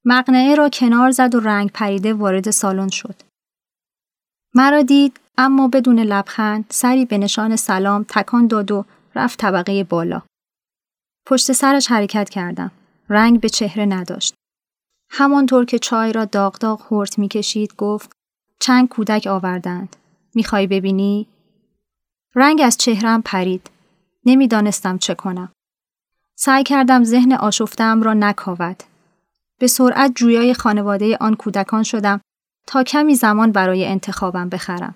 مقنعه 0.06 0.56
را 0.56 0.70
کنار 0.70 1.12
زد 1.12 1.36
و 1.36 1.40
رنگ 1.40 1.72
پریده 1.72 2.14
وارد 2.14 2.52
سالن 2.52 2.90
شد. 2.90 3.16
مرا 4.54 4.82
دید 4.82 5.20
اما 5.38 5.68
بدون 5.68 6.00
لبخند 6.00 6.66
سری 6.70 7.06
به 7.06 7.18
نشان 7.18 7.56
سلام 7.56 8.06
تکان 8.10 8.48
داد 8.48 8.72
و 8.72 8.86
رفت 9.16 9.40
طبقه 9.40 9.84
بالا. 9.84 10.22
پشت 11.28 11.52
سرش 11.52 11.88
حرکت 11.88 12.30
کردم. 12.30 12.72
رنگ 13.10 13.40
به 13.40 13.50
چهره 13.50 13.86
نداشت. 13.86 14.34
همانطور 15.10 15.66
که 15.66 15.80
چای 15.80 16.14
را 16.14 16.26
داغ 16.26 16.58
داغ 16.58 16.82
هورت 16.82 17.20
می‌کشید 17.20 17.76
گفت 17.76 18.12
چند 18.60 18.90
کودک 18.90 19.28
آوردند. 19.28 19.96
می‌خوای 20.36 20.68
ببینی؟ 20.68 21.28
رنگ 22.36 22.62
از 22.62 22.78
چهرم 22.78 23.22
پرید. 23.22 23.70
نمی‌دانستم 24.26 24.98
چه 24.98 25.16
کنم. 25.16 25.52
سعی 26.36 26.64
کردم 26.64 27.04
ذهن 27.04 27.34
آشفتم 27.34 28.04
را 28.04 28.14
نکاود. 28.14 28.84
به 29.60 29.68
سرعت 29.68 30.12
جویای 30.16 30.54
خانواده 30.54 31.18
آن 31.18 31.36
کودکان 31.36 31.84
شدم 31.84 32.22
تا 32.68 32.84
کمی 32.84 33.16
زمان 33.16 33.52
برای 33.52 33.86
انتخابم 33.86 34.50
بخرم. 34.50 34.96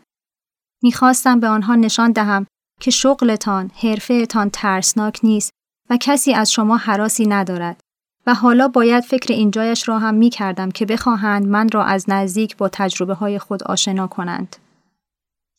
می‌خواستم 0.83 1.39
به 1.39 1.47
آنها 1.47 1.75
نشان 1.75 2.11
دهم 2.11 2.47
که 2.79 2.91
شغلتان، 2.91 3.71
حرفهتان 3.83 4.49
ترسناک 4.49 5.19
نیست 5.23 5.51
و 5.89 5.97
کسی 6.01 6.33
از 6.33 6.51
شما 6.51 6.77
حراسی 6.77 7.25
ندارد 7.25 7.81
و 8.29 8.33
حالا 8.33 8.67
باید 8.67 9.03
فکر 9.03 9.33
اینجایش 9.33 9.89
را 9.89 9.99
هم 9.99 10.13
می 10.13 10.29
کردم 10.29 10.71
که 10.71 10.85
بخواهند 10.85 11.47
من 11.47 11.69
را 11.69 11.83
از 11.83 12.05
نزدیک 12.07 12.57
با 12.57 12.69
تجربه 12.69 13.13
های 13.13 13.39
خود 13.39 13.63
آشنا 13.63 14.07
کنند. 14.07 14.55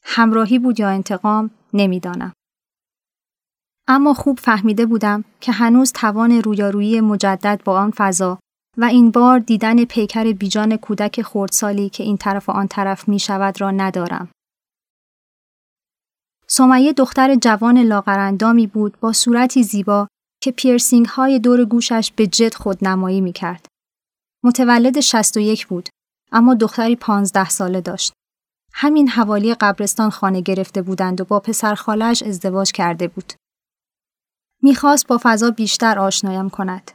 همراهی 0.05 0.59
بود 0.59 0.81
یا 0.81 0.89
انتقام 0.89 1.51
نمی‌دانم. 1.75 2.33
اما 3.89 4.15
خوب 4.15 4.39
فهمیده 4.39 4.87
بودم 4.87 5.25
که 5.41 5.53
هنوز 5.53 5.93
توان 5.93 6.33
رویارویی 6.33 7.01
مجدد 7.01 7.61
با 7.65 7.81
آن 7.81 7.91
فضا 7.91 8.39
و 8.79 8.85
این 8.85 9.11
بار 9.11 9.39
دیدن 9.39 9.85
پیکر 9.85 10.33
بیجان 10.33 10.77
کودک 10.77 11.23
خردسالی 11.23 11.89
که 11.89 12.03
این 12.03 12.17
طرف 12.17 12.49
و 12.49 12.53
آن 12.53 12.69
طرف 12.69 13.09
می 13.09 13.19
شود 13.19 13.61
را 13.61 13.71
ندارم. 13.71 14.29
سمیه 16.47 16.93
دختر 16.93 17.35
جوان 17.35 17.79
لاغرندامی 17.79 18.67
بود 18.67 19.01
با 19.01 19.13
صورتی 19.13 19.63
زیبا 19.63 20.09
که 20.43 20.53
پیرسینگ 20.53 21.07
های 21.07 21.39
دور 21.39 21.65
گوشش 21.65 22.13
به 22.17 22.27
جد 22.27 22.55
خود 22.55 22.85
نمایی 22.85 23.21
می 23.21 23.33
کرد. 23.33 23.67
متولد 24.45 25.01
61 25.01 25.67
بود 25.67 25.89
اما 26.33 26.55
دختری 26.55 26.97
پانزده 26.97 27.49
ساله 27.49 27.81
داشت. 27.81 28.13
همین 28.73 29.09
حوالی 29.09 29.55
قبرستان 29.55 30.11
خانه 30.11 30.41
گرفته 30.41 30.83
بودند 30.83 31.21
و 31.21 31.25
با 31.25 31.41
پسر 31.41 31.75
خالش 31.75 32.23
ازدواج 32.23 32.73
کرده 32.73 33.09
بود. 33.09 33.33
می‌خواست 34.63 35.07
با 35.07 35.21
فضا 35.23 35.51
بیشتر 35.51 35.99
آشنایم 35.99 36.51
کند. 36.51 36.91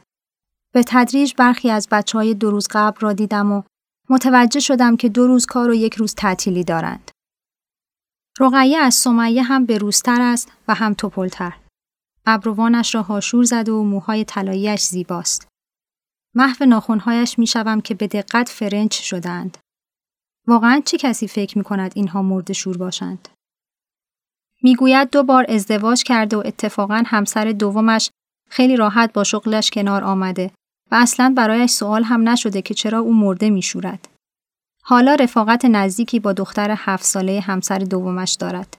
به 0.72 0.84
تدریج 0.86 1.34
برخی 1.38 1.70
از 1.70 1.88
بچه 1.90 2.18
های 2.18 2.34
دو 2.34 2.50
روز 2.50 2.68
قبل 2.70 3.00
را 3.00 3.12
دیدم 3.12 3.52
و 3.52 3.62
متوجه 4.10 4.60
شدم 4.60 4.96
که 4.96 5.08
دو 5.08 5.26
روز 5.26 5.46
کار 5.46 5.70
و 5.70 5.74
یک 5.74 5.94
روز 5.94 6.14
تعطیلی 6.14 6.64
دارند. 6.64 7.10
رقیه 8.40 8.78
از 8.78 8.94
سمیه 8.94 9.42
هم 9.42 9.66
بروزتر 9.66 10.20
است 10.20 10.52
و 10.68 10.74
هم 10.74 10.94
توپلتر. 10.94 11.65
ابروانش 12.26 12.94
را 12.94 13.02
هاشور 13.02 13.44
زده 13.44 13.72
و 13.72 13.82
موهای 13.82 14.24
طلاییش 14.24 14.82
زیباست. 14.82 15.48
محو 16.34 16.64
ناخونهایش 16.64 17.38
می‌شوم 17.38 17.80
که 17.80 17.94
به 17.94 18.06
دقت 18.06 18.48
فرنچ 18.48 18.94
شدند. 18.94 19.58
واقعا 20.46 20.82
چه 20.84 20.98
کسی 20.98 21.28
فکر 21.28 21.58
می 21.58 21.64
کند 21.64 21.92
اینها 21.94 22.22
مرد 22.22 22.52
شور 22.52 22.76
باشند؟ 22.76 23.28
می‌گوید 24.62 25.10
دو 25.10 25.22
بار 25.22 25.46
ازدواج 25.48 26.02
کرده 26.02 26.36
و 26.36 26.42
اتفاقا 26.46 27.02
همسر 27.06 27.44
دومش 27.52 28.10
خیلی 28.50 28.76
راحت 28.76 29.12
با 29.12 29.24
شغلش 29.24 29.70
کنار 29.70 30.04
آمده 30.04 30.50
و 30.90 30.94
اصلا 30.94 31.34
برایش 31.36 31.70
سوال 31.70 32.02
هم 32.02 32.28
نشده 32.28 32.62
که 32.62 32.74
چرا 32.74 32.98
او 32.98 33.14
مرده 33.14 33.50
میشورد. 33.50 34.08
حالا 34.82 35.14
رفاقت 35.14 35.64
نزدیکی 35.64 36.20
با 36.20 36.32
دختر 36.32 36.74
هفت 36.78 37.04
ساله 37.04 37.40
همسر 37.40 37.78
دومش 37.78 38.34
دارد. 38.34 38.76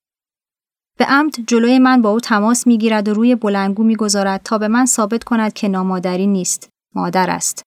به 0.97 1.05
عمد 1.05 1.35
جلوی 1.47 1.79
من 1.79 2.01
با 2.01 2.09
او 2.09 2.19
تماس 2.19 2.67
می‌گیرد 2.67 3.07
و 3.07 3.13
روی 3.13 3.35
بلنگو 3.35 3.83
می‌گذارد 3.83 4.41
تا 4.43 4.57
به 4.57 4.67
من 4.67 4.85
ثابت 4.85 5.23
کند 5.23 5.53
که 5.53 5.67
نامادری 5.67 6.27
نیست، 6.27 6.69
مادر 6.95 7.29
است. 7.29 7.63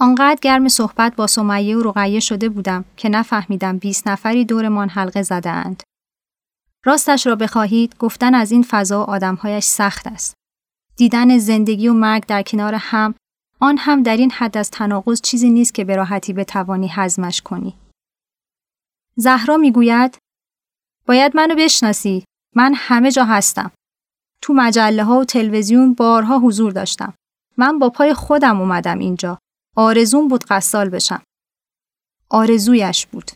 آنقدر 0.00 0.38
گرم 0.42 0.68
صحبت 0.68 1.16
با 1.16 1.26
سمیه 1.26 1.76
و 1.76 1.82
رقیه 1.82 2.20
شده 2.20 2.48
بودم 2.48 2.84
که 2.96 3.08
نفهمیدم 3.08 3.78
20 3.78 4.08
نفری 4.08 4.44
دورمان 4.44 4.88
حلقه 4.88 5.22
زده 5.22 5.50
اند. 5.50 5.82
راستش 6.84 7.26
را 7.26 7.36
بخواهید 7.36 7.96
گفتن 7.98 8.34
از 8.34 8.52
این 8.52 8.62
فضا 8.62 9.04
آدمهایش 9.04 9.64
سخت 9.64 10.06
است. 10.06 10.34
دیدن 10.96 11.38
زندگی 11.38 11.88
و 11.88 11.92
مرگ 11.92 12.26
در 12.26 12.42
کنار 12.42 12.74
هم 12.74 13.14
آن 13.60 13.76
هم 13.78 14.02
در 14.02 14.16
این 14.16 14.30
حد 14.30 14.58
از 14.58 14.70
تناقض 14.70 15.20
چیزی 15.20 15.50
نیست 15.50 15.74
که 15.74 15.84
به 15.84 15.96
راحتی 15.96 16.32
بتوانی 16.32 16.88
هضمش 16.88 17.42
کنی. 17.42 17.74
زهرا 19.16 19.56
می‌گوید 19.56 20.18
باید 21.06 21.36
منو 21.36 21.54
بشناسی. 21.54 22.24
من 22.56 22.72
همه 22.76 23.10
جا 23.10 23.24
هستم. 23.24 23.70
تو 24.42 24.52
مجله 24.52 25.04
ها 25.04 25.18
و 25.18 25.24
تلویزیون 25.24 25.94
بارها 25.94 26.38
حضور 26.38 26.72
داشتم. 26.72 27.14
من 27.56 27.78
با 27.78 27.90
پای 27.90 28.14
خودم 28.14 28.60
اومدم 28.60 28.98
اینجا. 28.98 29.38
آرزون 29.76 30.28
بود 30.28 30.44
قصال 30.44 30.88
بشم. 30.88 31.22
آرزویش 32.30 33.06
بود. 33.06 33.30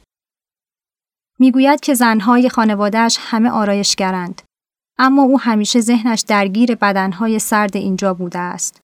می‌گوید 1.38 1.80
که 1.80 1.94
زنهای 1.94 2.48
خانوادهش 2.48 3.18
همه 3.20 3.50
آرایشگرند. 3.50 4.42
اما 4.98 5.22
او 5.22 5.40
همیشه 5.40 5.80
ذهنش 5.80 6.20
درگیر 6.20 6.74
بدنهای 6.74 7.38
سرد 7.38 7.76
اینجا 7.76 8.14
بوده 8.14 8.38
است. 8.38 8.80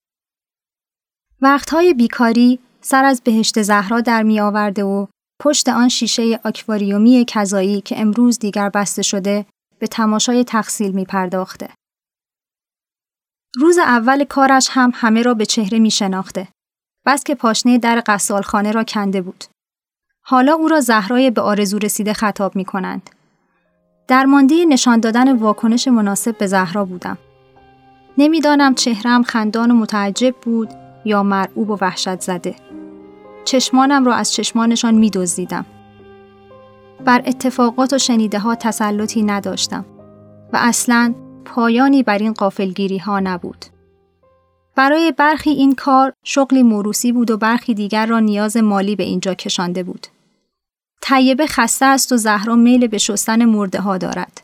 وقتهای 1.41 1.95
بیکاری 1.95 2.59
سر 2.81 3.05
از 3.05 3.23
بهشت 3.25 3.63
زهرا 3.63 4.01
در 4.01 4.23
می 4.23 4.41
آورده 4.41 4.85
و 4.85 5.07
پشت 5.43 5.69
آن 5.69 5.89
شیشه 5.89 6.41
آکواریومی 6.45 7.25
کذایی 7.29 7.81
که 7.81 8.01
امروز 8.01 8.39
دیگر 8.39 8.69
بسته 8.69 9.03
شده 9.03 9.47
به 9.79 9.87
تماشای 9.87 10.45
تخصیل 10.45 10.93
می 10.93 11.05
پرداخته. 11.05 11.69
روز 13.55 13.79
اول 13.79 14.25
کارش 14.25 14.69
هم 14.71 14.93
همه 14.95 15.23
را 15.23 15.35
به 15.35 15.47
چهره 15.47 15.79
می 15.79 15.91
شناخته. 15.91 16.49
بس 17.07 17.25
که 17.25 17.35
پاشنه 17.35 17.79
در 17.79 18.03
قصالخانه 18.07 18.73
را 18.73 18.85
کنده 18.85 19.23
بود. 19.23 19.45
حالا 20.25 20.53
او 20.53 20.69
را 20.69 20.81
زهرای 20.81 21.31
به 21.31 21.41
آرزو 21.41 21.79
رسیده 21.79 22.13
خطاب 22.13 22.57
می 22.57 22.65
کنند. 22.65 23.11
درمانده 24.09 24.65
نشان 24.65 25.01
دادن 25.01 25.37
واکنش 25.37 25.89
مناسب 25.89 26.39
به 26.39 26.47
زهرا 26.47 26.85
بودم. 26.85 27.19
نمی‌دانم 28.19 28.75
چهرم 28.75 29.23
خندان 29.23 29.71
و 29.71 29.75
متعجب 29.75 30.35
بود 30.37 30.69
یا 31.05 31.23
مرعوب 31.23 31.71
و 31.71 31.79
وحشت 31.81 32.21
زده. 32.21 32.55
چشمانم 33.45 34.05
را 34.05 34.15
از 34.15 34.33
چشمانشان 34.33 34.95
می 34.95 35.11
دزدیدم. 35.11 35.67
بر 37.05 37.23
اتفاقات 37.27 37.93
و 37.93 37.99
شنیده 37.99 38.39
ها 38.39 38.55
تسلطی 38.55 39.23
نداشتم 39.23 39.85
و 40.53 40.59
اصلا 40.61 41.15
پایانی 41.45 42.03
بر 42.03 42.19
این 42.19 42.33
قافلگیری 42.33 42.99
ها 42.99 43.21
نبود. 43.21 43.65
برای 44.77 45.13
برخی 45.13 45.51
این 45.51 45.75
کار 45.75 46.13
شغلی 46.25 46.63
موروسی 46.63 47.13
بود 47.13 47.31
و 47.31 47.37
برخی 47.37 47.75
دیگر 47.75 48.07
را 48.07 48.21
نیاز 48.21 48.57
مالی 48.57 48.97
به 48.97 49.03
اینجا 49.03 49.35
کشانده 49.35 49.83
بود. 49.83 50.07
طیبه 51.01 51.47
خسته 51.47 51.87
است 51.87 52.13
و 52.13 52.17
زهرا 52.17 52.57
میل 52.57 52.87
به 52.87 52.99
شستن 52.99 53.45
مرده 53.45 53.81
ها 53.81 53.99
دارد. 53.99 54.43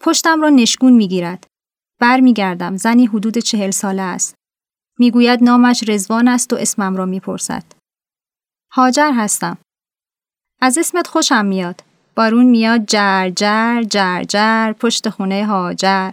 پشتم 0.00 0.42
را 0.42 0.48
نشگون 0.48 0.92
می 0.92 1.08
گیرد. 1.08 1.46
بر 2.00 2.20
می 2.20 2.32
گردم. 2.32 2.76
زنی 2.76 3.06
حدود 3.06 3.38
چهل 3.38 3.70
ساله 3.70 4.02
است. 4.02 4.34
می‌گوید 4.98 5.44
نامش 5.44 5.84
رزوان 5.88 6.28
است 6.28 6.52
و 6.52 6.56
اسمم 6.56 6.96
را 6.96 7.06
می‌پرسد. 7.06 7.64
هاجر 8.74 9.10
هستم. 9.14 9.58
از 10.60 10.78
اسمت 10.78 11.06
خوشم 11.06 11.44
میاد. 11.44 11.80
بارون 12.16 12.44
میاد 12.44 12.86
جر 12.86 13.30
جر 13.30 13.82
جر 13.82 14.22
جر 14.22 14.72
پشت 14.72 15.08
خونه 15.08 15.46
هاجر. 15.46 16.10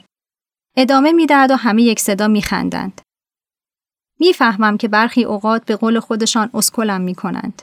ادامه 0.78 1.12
می‌دهد 1.12 1.52
و 1.52 1.56
همه 1.56 1.82
یک 1.82 2.00
صدا 2.00 2.28
میخندند. 2.28 3.02
می‌فهمم 4.20 4.78
که 4.78 4.88
برخی 4.88 5.24
اوقات 5.24 5.66
به 5.66 5.76
قول 5.76 6.00
خودشان 6.00 6.50
اسکلم 6.54 7.02
می‌کنند. 7.02 7.62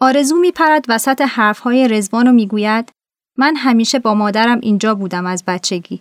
آرزو 0.00 0.36
میپرد 0.36 0.84
وسط 0.88 1.20
حرفهای 1.20 1.88
رزوان 1.88 2.28
و 2.28 2.32
می‌گوید 2.32 2.90
من 3.38 3.56
همیشه 3.56 3.98
با 3.98 4.14
مادرم 4.14 4.58
اینجا 4.62 4.94
بودم 4.94 5.26
از 5.26 5.44
بچگی. 5.46 6.00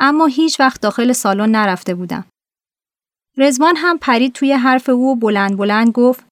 اما 0.00 0.26
هیچ 0.26 0.60
وقت 0.60 0.80
داخل 0.80 1.12
سالن 1.12 1.50
نرفته 1.50 1.94
بودم. 1.94 2.24
رزوان 3.36 3.76
هم 3.76 3.98
پرید 3.98 4.32
توی 4.32 4.52
حرف 4.52 4.88
او 4.88 5.16
بلند 5.16 5.56
بلند 5.56 5.90
گفت 5.90 6.29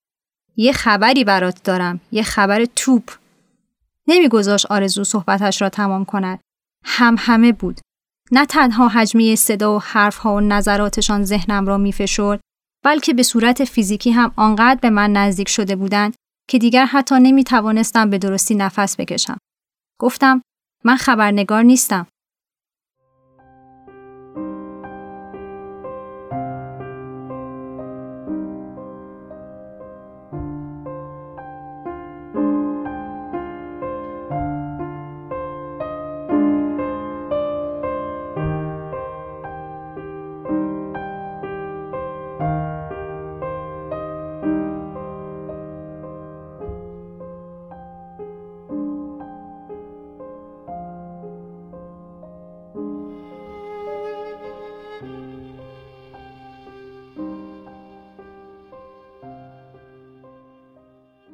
یه 0.58 0.72
خبری 0.72 1.24
برات 1.24 1.62
دارم 1.62 2.00
یه 2.12 2.22
خبر 2.22 2.64
توپ 2.64 3.10
نمیگذاشت 4.08 4.66
آرزو 4.66 5.04
صحبتش 5.04 5.62
را 5.62 5.68
تمام 5.68 6.04
کند 6.04 6.40
هم 6.84 7.16
همه 7.18 7.52
بود 7.52 7.80
نه 8.32 8.46
تنها 8.46 8.88
حجمی 8.88 9.36
صدا 9.36 9.76
و 9.76 9.82
حرفها 9.82 10.34
و 10.34 10.40
نظراتشان 10.40 11.24
ذهنم 11.24 11.66
را 11.66 11.78
میفشرد 11.78 12.40
بلکه 12.84 13.14
به 13.14 13.22
صورت 13.22 13.64
فیزیکی 13.64 14.10
هم 14.10 14.32
آنقدر 14.36 14.80
به 14.82 14.90
من 14.90 15.12
نزدیک 15.12 15.48
شده 15.48 15.76
بودند 15.76 16.14
که 16.48 16.58
دیگر 16.58 16.84
حتی 16.84 17.14
نمی 17.14 17.44
توانستم 17.44 18.10
به 18.10 18.18
درستی 18.18 18.54
نفس 18.54 18.96
بکشم. 19.00 19.38
گفتم 20.00 20.42
من 20.84 20.96
خبرنگار 20.96 21.62
نیستم. 21.62 22.06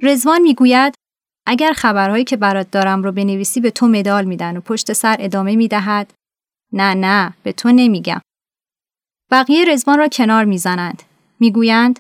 رزوان 0.05 0.43
می‌گوید 0.43 0.95
اگر 1.47 1.73
خبرهایی 1.73 2.25
که 2.25 2.37
برات 2.37 2.71
دارم 2.71 3.03
رو 3.03 3.12
بنویسی 3.12 3.61
به 3.61 3.71
تو 3.71 3.88
مدال 3.88 4.25
میدن 4.25 4.57
و 4.57 4.61
پشت 4.61 4.93
سر 4.93 5.17
ادامه 5.19 5.57
می‌دهد. 5.57 6.12
نه 6.73 6.95
نه 6.95 7.35
به 7.43 7.53
تو 7.53 7.73
نمیگم. 7.73 8.21
بقیه 9.31 9.64
رزوان 9.64 9.99
را 9.99 10.09
کنار 10.09 10.45
می‌زنند. 10.45 11.03
می‌گویند 11.40 11.99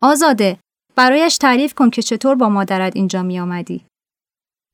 آزاده 0.00 0.58
برایش 0.94 1.38
تعریف 1.38 1.74
کن 1.74 1.90
که 1.90 2.02
چطور 2.02 2.34
با 2.34 2.48
مادرت 2.48 2.96
اینجا 2.96 3.22
می 3.22 3.40
آمدی. 3.40 3.84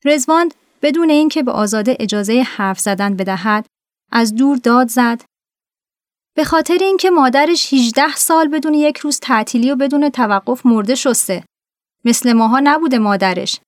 رزوان 0.05 0.53
بدون 0.83 1.11
اینکه 1.11 1.43
به 1.43 1.53
آزاده 1.53 1.97
اجازه 2.01 2.43
حرف 2.43 2.81
زدن 2.81 3.17
بدهد 3.17 3.67
از 4.13 4.35
دور 4.35 4.57
داد 4.57 4.89
زد. 4.89 5.25
به 6.37 6.45
خاطر 6.45 6.79
اینکه 6.81 7.11
مادرش 7.11 7.75
18 7.75 8.17
سال 8.17 8.49
بدون 8.49 8.75
یک 8.75 8.99
روز 8.99 9.21
تعطیلی 9.21 9.71
و 9.71 9.77
بدون 9.77 10.09
توقف 10.09 10.67
مرده 10.67 10.95
شسته 10.95 11.45
مثل 12.05 12.33
ماها 12.33 12.61
نبوده 12.65 12.99
مادرش 12.99 13.61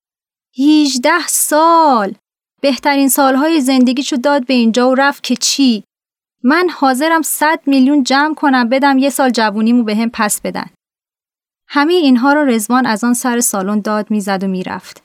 18 0.59 1.11
سال 1.27 2.15
بهترین 2.61 3.09
سالهای 3.09 3.61
زندگیشو 3.61 4.17
داد 4.17 4.47
به 4.47 4.55
اینجا 4.55 4.91
و 4.91 4.95
رفت 4.95 5.23
که 5.23 5.37
چی 5.37 5.85
من 6.43 6.69
حاضرم 6.71 7.23
100 7.23 7.61
میلیون 7.67 8.03
جمع 8.03 8.35
کنم 8.35 8.69
بدم 8.69 8.99
یه 8.99 9.11
سال 9.11 9.31
جوونیمو 9.31 9.83
به 9.83 9.97
هم 9.97 10.11
پس 10.13 10.41
بدن 10.41 10.71
همه 11.69 11.93
اینها 11.93 12.33
را 12.33 12.43
رزوان 12.43 12.87
از 12.87 13.05
آن 13.05 13.15
سر 13.15 13.41
سالن 13.41 13.81
داد 13.81 14.11
می‌زد 14.11 14.45
و 14.45 14.47
می‌رفت. 14.47 15.03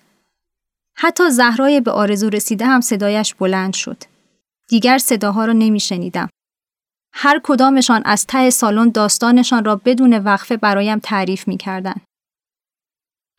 حتی 0.96 1.30
زهرای 1.30 1.82
به 1.82 1.92
آرزو 1.92 2.30
رسیده 2.30 2.66
هم 2.66 2.82
صدایش 2.82 3.34
بلند 3.34 3.74
شد. 3.74 4.04
دیگر 4.70 4.98
صداها 4.98 5.46
را 5.46 5.54
نمیشنیدم. 5.54 6.30
هر 7.14 7.42
کدامشان 7.44 8.02
از 8.06 8.26
ته 8.26 8.50
سالن 8.50 8.90
داستانشان 8.90 9.66
را 9.66 9.76
بدون 9.76 10.14
وقفه 10.14 10.58
برایم 10.58 11.00
تعریف 11.00 11.48
می 11.48 11.58
کردن. 11.58 11.96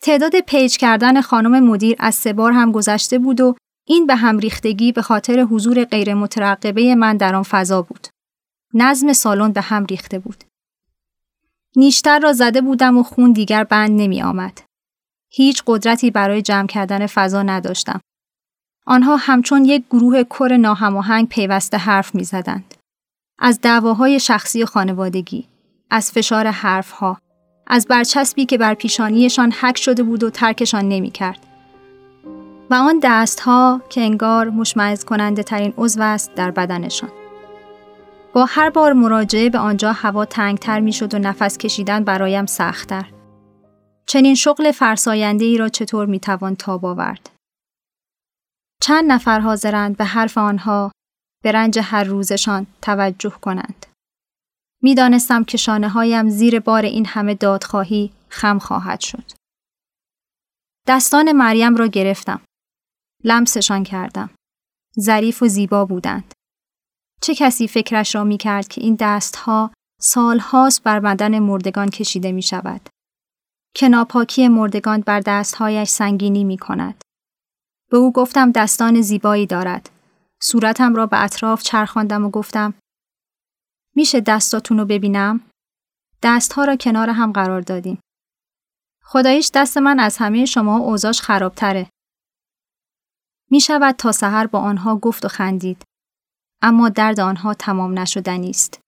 تعداد 0.02 0.40
پیج 0.40 0.76
کردن 0.76 1.20
خانم 1.20 1.64
مدیر 1.64 1.96
از 1.98 2.14
سه 2.14 2.32
بار 2.32 2.52
هم 2.52 2.72
گذشته 2.72 3.18
بود 3.18 3.40
و 3.40 3.56
این 3.86 4.06
به 4.06 4.16
هم 4.16 4.38
ریختگی 4.38 4.92
به 4.92 5.02
خاطر 5.02 5.40
حضور 5.40 5.84
غیر 5.84 6.14
مترقبه 6.14 6.94
من 6.94 7.16
در 7.16 7.34
آن 7.34 7.42
فضا 7.42 7.82
بود. 7.82 8.06
نظم 8.74 9.12
سالن 9.12 9.52
به 9.52 9.60
هم 9.60 9.84
ریخته 9.84 10.18
بود. 10.18 10.44
نیشتر 11.76 12.18
را 12.18 12.32
زده 12.32 12.60
بودم 12.60 12.98
و 12.98 13.02
خون 13.02 13.32
دیگر 13.32 13.64
بند 13.64 14.00
نمی 14.00 14.22
آمد. 14.22 14.60
هیچ 15.32 15.62
قدرتی 15.66 16.10
برای 16.10 16.42
جمع 16.42 16.66
کردن 16.66 17.06
فضا 17.06 17.42
نداشتم. 17.42 18.00
آنها 18.86 19.16
همچون 19.16 19.64
یک 19.64 19.84
گروه 19.90 20.24
کر 20.24 20.56
ناهماهنگ 20.56 21.28
پیوسته 21.28 21.76
حرف 21.76 22.14
می 22.14 22.24
زدند. 22.24 22.74
از 23.38 23.60
دعواهای 23.60 24.20
شخصی 24.20 24.64
خانوادگی، 24.64 25.48
از 25.90 26.12
فشار 26.12 26.46
حرفها، 26.46 27.18
از 27.72 27.86
برچسبی 27.86 28.46
که 28.46 28.58
بر 28.58 28.74
پیشانیشان 28.74 29.52
حک 29.52 29.78
شده 29.78 30.02
بود 30.02 30.22
و 30.22 30.30
ترکشان 30.30 30.88
نمی 30.88 31.10
کرد. 31.10 31.46
و 32.70 32.74
آن 32.74 33.00
دستها 33.02 33.82
که 33.88 34.00
انگار 34.00 34.50
مشمعز 34.50 35.04
کننده 35.04 35.42
ترین 35.42 35.74
عضو 35.78 36.02
است 36.02 36.34
در 36.34 36.50
بدنشان. 36.50 37.10
با 38.32 38.44
هر 38.44 38.70
بار 38.70 38.92
مراجعه 38.92 39.50
به 39.50 39.58
آنجا 39.58 39.92
هوا 39.92 40.24
تنگتر 40.24 40.80
می 40.80 40.92
شد 40.92 41.14
و 41.14 41.18
نفس 41.18 41.58
کشیدن 41.58 42.04
برایم 42.04 42.46
سختتر. 42.46 43.06
چنین 44.06 44.34
شغل 44.34 44.70
فرساینده 44.70 45.44
ای 45.44 45.58
را 45.58 45.68
چطور 45.68 46.06
می 46.06 46.20
توان 46.20 46.56
تاب 46.56 46.84
آورد؟ 46.84 47.30
چند 48.82 49.12
نفر 49.12 49.40
حاضرند 49.40 49.96
به 49.96 50.04
حرف 50.04 50.38
آنها 50.38 50.92
به 51.44 51.52
رنج 51.52 51.78
هر 51.82 52.04
روزشان 52.04 52.66
توجه 52.82 53.30
کنند. 53.30 53.86
می‌دانستم 54.82 55.44
که 55.44 55.56
شانه 55.56 55.88
هایم 55.88 56.28
زیر 56.28 56.60
بار 56.60 56.84
این 56.84 57.06
همه 57.06 57.34
دادخواهی 57.34 58.12
خم 58.28 58.58
خواهد 58.58 59.00
شد. 59.00 59.24
دستان 60.86 61.32
مریم 61.32 61.76
را 61.76 61.86
گرفتم. 61.86 62.40
لمسشان 63.24 63.84
کردم. 63.84 64.30
ظریف 65.00 65.42
و 65.42 65.48
زیبا 65.48 65.84
بودند. 65.84 66.34
چه 67.22 67.34
کسی 67.34 67.68
فکرش 67.68 68.14
را 68.14 68.24
می 68.24 68.36
کرد 68.36 68.68
که 68.68 68.80
این 68.80 68.96
دستها 69.00 69.70
سالهاست 70.00 70.82
بر 70.82 71.00
بدن 71.00 71.38
مردگان 71.38 71.88
کشیده 71.88 72.32
می 72.32 72.42
شود. 72.42 72.88
که 73.74 73.88
ناپاکی 73.88 74.48
مردگان 74.48 75.00
بر 75.00 75.20
دستهایش 75.20 75.88
سنگینی 75.88 76.44
می 76.44 76.58
کند. 76.58 77.02
به 77.90 77.96
او 77.96 78.12
گفتم 78.12 78.52
دستان 78.52 79.00
زیبایی 79.00 79.46
دارد. 79.46 79.90
صورتم 80.42 80.94
را 80.94 81.06
به 81.06 81.22
اطراف 81.22 81.62
چرخاندم 81.62 82.24
و 82.24 82.30
گفتم 82.30 82.74
میشه 83.96 84.20
دستاتون 84.20 84.78
رو 84.78 84.84
ببینم؟ 84.84 85.40
دستها 86.22 86.64
را 86.64 86.76
کنار 86.76 87.10
هم 87.10 87.32
قرار 87.32 87.60
دادیم. 87.60 88.00
خدایش 89.04 89.50
دست 89.54 89.76
من 89.76 90.00
از 90.00 90.16
همه 90.16 90.44
شما 90.44 90.78
اوزاش 90.78 91.20
خرابتره. 91.20 91.90
می 93.50 93.60
شود 93.60 93.94
تا 93.94 94.12
سحر 94.12 94.46
با 94.46 94.58
آنها 94.58 94.96
گفت 94.96 95.24
و 95.24 95.28
خندید. 95.28 95.82
اما 96.62 96.88
درد 96.88 97.20
آنها 97.20 97.54
تمام 97.54 97.98
نشدنی 97.98 98.50
است. 98.50 98.80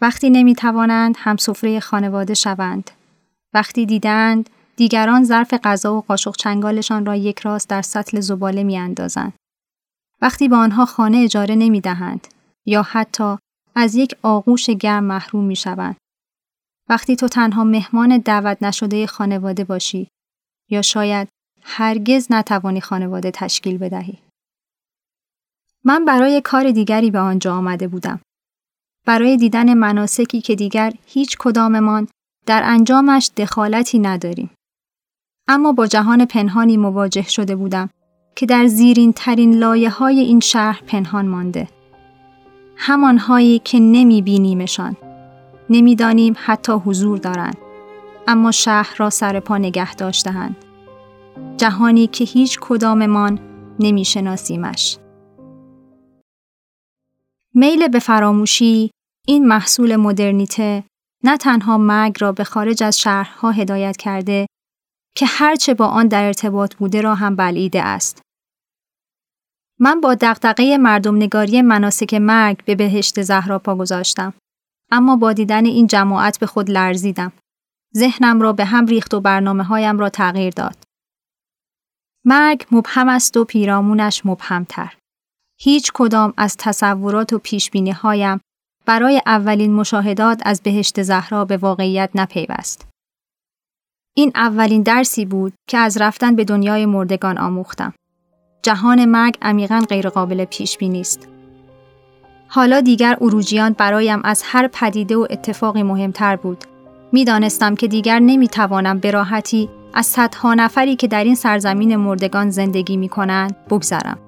وقتی 0.00 0.30
نمی 0.30 0.54
توانند 0.54 1.14
هم 1.18 1.36
سفره 1.36 1.80
خانواده 1.80 2.34
شوند. 2.34 2.90
وقتی 3.54 3.86
دیدند 3.86 4.50
دیگران 4.76 5.24
ظرف 5.24 5.54
غذا 5.54 5.94
و 5.94 6.00
قاشق 6.00 6.36
چنگالشان 6.36 7.06
را 7.06 7.16
یک 7.16 7.38
راست 7.38 7.68
در 7.68 7.82
سطل 7.82 8.20
زباله 8.20 8.62
می 8.62 8.78
اندازند. 8.78 9.32
وقتی 10.22 10.48
به 10.48 10.56
آنها 10.56 10.84
خانه 10.84 11.18
اجاره 11.18 11.54
نمی 11.54 11.80
دهند 11.80 12.28
یا 12.66 12.82
حتی 12.82 13.36
از 13.74 13.94
یک 13.94 14.14
آغوش 14.22 14.70
گرم 14.70 15.04
محروم 15.04 15.44
می 15.44 15.56
شوند. 15.56 15.96
وقتی 16.88 17.16
تو 17.16 17.28
تنها 17.28 17.64
مهمان 17.64 18.18
دعوت 18.18 18.62
نشده 18.62 19.06
خانواده 19.06 19.64
باشی 19.64 20.08
یا 20.70 20.82
شاید 20.82 21.28
هرگز 21.62 22.26
نتوانی 22.30 22.80
خانواده 22.80 23.30
تشکیل 23.30 23.78
بدهی. 23.78 24.18
من 25.84 26.04
برای 26.04 26.40
کار 26.40 26.70
دیگری 26.70 27.10
به 27.10 27.18
آنجا 27.18 27.54
آمده 27.54 27.88
بودم. 27.88 28.20
برای 29.06 29.36
دیدن 29.36 29.74
مناسکی 29.74 30.40
که 30.40 30.54
دیگر 30.54 30.92
هیچ 31.06 31.36
کداممان 31.38 32.08
در 32.46 32.62
انجامش 32.64 33.30
دخالتی 33.36 33.98
نداریم. 33.98 34.50
اما 35.48 35.72
با 35.72 35.86
جهان 35.86 36.24
پنهانی 36.24 36.76
مواجه 36.76 37.28
شده 37.28 37.56
بودم 37.56 37.90
که 38.36 38.46
در 38.46 38.66
زیرین 38.66 39.12
ترین 39.12 39.54
لایه 39.54 39.90
های 39.90 40.20
این 40.20 40.40
شهر 40.40 40.82
پنهان 40.86 41.28
مانده. 41.28 41.68
همانهایی 42.76 43.58
که 43.58 43.80
نمی 43.80 44.22
بینیمشان. 44.22 44.96
نمی‌دانیم 45.70 46.34
حتی 46.36 46.72
حضور 46.72 47.18
دارند. 47.18 47.56
اما 48.26 48.50
شهر 48.50 48.94
را 48.96 49.10
سر 49.10 49.40
پا 49.40 49.58
نگه 49.58 49.94
داشتهاند. 49.94 50.56
جهانی 51.56 52.06
که 52.06 52.24
هیچ 52.24 52.58
کداممان 52.60 53.38
نمی 53.80 54.04
شناسیمش. 54.04 54.98
میل 57.54 57.88
به 57.88 57.98
فراموشی 57.98 58.90
این 59.26 59.48
محصول 59.48 59.96
مدرنیته 59.96 60.84
نه 61.24 61.36
تنها 61.36 61.78
مرگ 61.78 62.16
را 62.20 62.32
به 62.32 62.44
خارج 62.44 62.82
از 62.82 62.98
شهرها 62.98 63.50
هدایت 63.50 63.96
کرده 63.96 64.46
که 65.16 65.26
هرچه 65.26 65.74
با 65.74 65.86
آن 65.86 66.08
در 66.08 66.24
ارتباط 66.24 66.74
بوده 66.74 67.00
را 67.00 67.14
هم 67.14 67.36
بلعیده 67.36 67.82
است. 67.82 68.23
من 69.80 70.00
با 70.00 70.14
دقدقه 70.14 70.76
مردم 70.76 71.16
نگاری 71.16 71.62
مناسک 71.62 72.14
مرگ 72.14 72.64
به 72.64 72.74
بهشت 72.74 73.22
زهرا 73.22 73.58
پا 73.58 73.76
گذاشتم. 73.76 74.34
اما 74.90 75.16
با 75.16 75.32
دیدن 75.32 75.66
این 75.66 75.86
جماعت 75.86 76.38
به 76.38 76.46
خود 76.46 76.70
لرزیدم. 76.70 77.32
ذهنم 77.96 78.40
را 78.40 78.52
به 78.52 78.64
هم 78.64 78.86
ریخت 78.86 79.14
و 79.14 79.20
برنامه 79.20 79.64
هایم 79.64 79.98
را 79.98 80.08
تغییر 80.08 80.52
داد. 80.52 80.76
مرگ 82.24 82.66
مبهم 82.70 83.08
است 83.08 83.36
و 83.36 83.44
پیرامونش 83.44 84.26
مبهمتر. 84.26 84.94
هیچ 85.60 85.90
کدام 85.94 86.34
از 86.36 86.56
تصورات 86.58 87.32
و 87.32 87.38
پیشبینی 87.38 87.90
هایم 87.90 88.40
برای 88.86 89.22
اولین 89.26 89.72
مشاهدات 89.72 90.42
از 90.44 90.62
بهشت 90.62 91.02
زهرا 91.02 91.44
به 91.44 91.56
واقعیت 91.56 92.10
نپیوست. 92.14 92.88
این 94.16 94.32
اولین 94.34 94.82
درسی 94.82 95.24
بود 95.24 95.52
که 95.68 95.78
از 95.78 95.96
رفتن 96.00 96.36
به 96.36 96.44
دنیای 96.44 96.86
مردگان 96.86 97.38
آموختم. 97.38 97.94
جهان 98.64 99.04
مرگ 99.04 99.38
عمیقا 99.42 99.82
غیرقابل 99.88 100.44
پیش 100.44 100.78
بینی 100.78 101.00
است. 101.00 101.28
حالا 102.48 102.80
دیگر 102.80 103.16
اروجیان 103.20 103.72
برایم 103.72 104.20
از 104.24 104.42
هر 104.44 104.68
پدیده 104.68 105.16
و 105.16 105.26
اتفاقی 105.30 105.82
مهمتر 105.82 106.36
بود. 106.36 106.64
می‌دانستم 107.12 107.74
که 107.74 107.88
دیگر 107.88 108.18
نمی‌توانم 108.18 108.98
به 108.98 109.10
راحتی 109.10 109.68
از 109.94 110.06
صدها 110.06 110.54
نفری 110.54 110.96
که 110.96 111.08
در 111.08 111.24
این 111.24 111.34
سرزمین 111.34 111.96
مردگان 111.96 112.50
زندگی 112.50 112.96
می 112.96 113.08
کنند 113.08 113.56
بگذرم. 113.70 114.18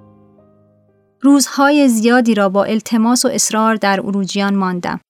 روزهای 1.21 1.89
زیادی 1.89 2.35
را 2.35 2.49
با 2.49 2.65
التماس 2.65 3.25
و 3.25 3.29
اصرار 3.29 3.75
در 3.75 4.01
اروجیان 4.01 4.55
ماندم. 4.55 5.01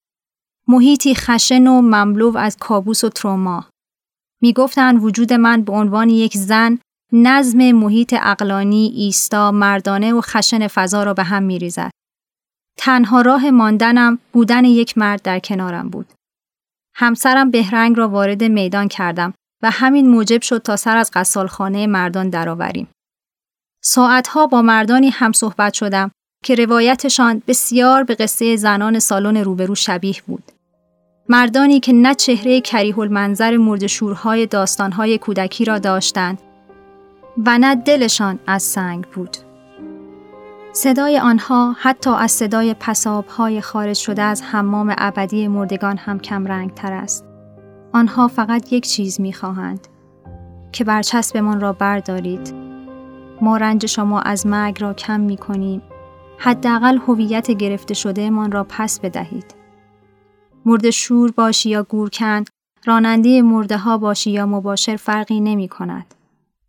محیطی 0.69 1.15
خشن 1.15 1.67
و 1.67 1.81
مملو 1.81 2.37
از 2.37 2.57
کابوس 2.57 3.05
و 3.05 3.09
تروما. 3.09 3.65
می 4.43 4.53
گفتن 4.53 4.97
وجود 4.97 5.33
من 5.33 5.63
به 5.63 5.73
عنوان 5.73 6.09
یک 6.09 6.37
زن 6.37 6.79
نظم 7.13 7.73
محیط 7.73 8.15
اقلانی، 8.23 8.93
ایستا، 8.97 9.51
مردانه 9.51 10.13
و 10.13 10.21
خشن 10.21 10.67
فضا 10.67 11.03
را 11.03 11.15
به 11.15 11.23
هم 11.23 11.43
می 11.43 11.59
ریزد. 11.59 11.91
تنها 12.79 13.21
راه 13.21 13.51
ماندنم 13.51 14.19
بودن 14.33 14.65
یک 14.65 14.99
مرد 14.99 15.23
در 15.23 15.39
کنارم 15.39 15.89
بود. 15.89 16.13
همسرم 16.95 17.51
بهرنگ 17.51 17.97
را 17.97 18.09
وارد 18.09 18.45
میدان 18.45 18.89
کردم 18.89 19.35
و 19.63 19.71
همین 19.71 20.09
موجب 20.09 20.43
شد 20.43 20.63
تا 20.63 20.77
سر 20.77 20.97
از 20.97 21.11
قصالخانه 21.15 21.87
مردان 21.87 22.31
درآوریم. 22.31 22.89
ساعتها 23.83 24.47
با 24.47 24.63
مردانی 24.63 25.11
هم 25.11 25.33
صحبت 25.33 25.73
شدم 25.73 26.11
که 26.45 26.55
روایتشان 26.55 27.43
بسیار 27.47 28.05
به 28.05 28.15
قصه 28.15 28.57
زنان 28.57 28.99
سالن 28.99 29.37
روبرو 29.37 29.75
شبیه 29.75 30.17
بود. 30.27 30.53
مردانی 31.29 31.81
که 31.81 31.93
نه 31.93 32.15
چهره 32.15 32.61
کریه 32.61 32.99
المنظر 32.99 33.57
مردشورهای 33.57 34.47
داستانهای 34.47 35.19
کودکی 35.19 35.65
را 35.65 35.79
داشتند 35.79 36.39
و 37.45 37.59
نه 37.59 37.75
دلشان 37.75 38.39
از 38.47 38.63
سنگ 38.63 39.05
بود. 39.05 39.37
صدای 40.73 41.19
آنها 41.19 41.77
حتی 41.79 42.11
از 42.11 42.33
صدای 42.33 42.75
پسابهای 42.81 43.61
خارج 43.61 43.97
شده 43.97 44.23
از 44.23 44.43
حمام 44.43 44.95
ابدی 44.99 45.49
مردگان 45.49 45.97
هم 45.97 46.19
کم 46.19 46.47
رنگ 46.47 46.75
تر 46.75 46.93
است. 46.93 47.25
آنها 47.93 48.29
فقط 48.29 48.73
یک 48.73 48.87
چیز 48.87 49.21
می 49.21 49.33
خواهند 49.33 49.89
که 50.73 50.85
برچسبمان 50.85 51.61
را 51.61 51.73
بردارید. 51.73 52.55
ما 53.41 53.57
رنج 53.57 53.87
شما 53.87 54.21
از 54.21 54.47
مرگ 54.47 54.83
را 54.83 54.95
کم 54.95 55.21
می 55.21 55.37
کنیم. 55.37 55.83
حداقل 56.39 56.99
هویت 56.99 57.51
گرفته 57.51 57.95
شده 57.95 58.31
من 58.31 58.53
را 58.53 58.67
پس 58.69 59.01
بدهید. 59.01 59.55
مرد 60.67 60.91
شور 60.91 61.33
باشی 61.33 61.71
یا 61.71 61.83
گورکن، 61.83 62.45
راننده 62.85 63.43
مرده 63.43 63.77
ها 63.77 63.99
باشی 63.99 64.31
یا 64.31 64.47
مباشر 64.47 64.97
فرقی 64.97 65.41
نمی 65.41 65.69
کند. 65.69 66.15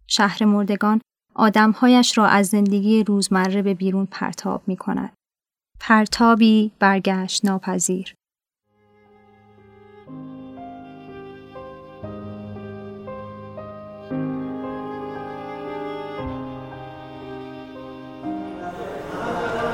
شهر 0.07 0.45
مردگان 0.45 1.01
آدمهایش 1.35 2.17
را 2.17 2.25
از 2.25 2.47
زندگی 2.47 3.03
روزمره 3.03 3.61
به 3.61 3.73
بیرون 3.73 4.07
پرتاب 4.11 4.61
می 4.67 4.77
کند. 4.77 5.13
پرتابی 5.79 6.71
برگشت 6.79 7.45
ناپذیر. 7.45 8.13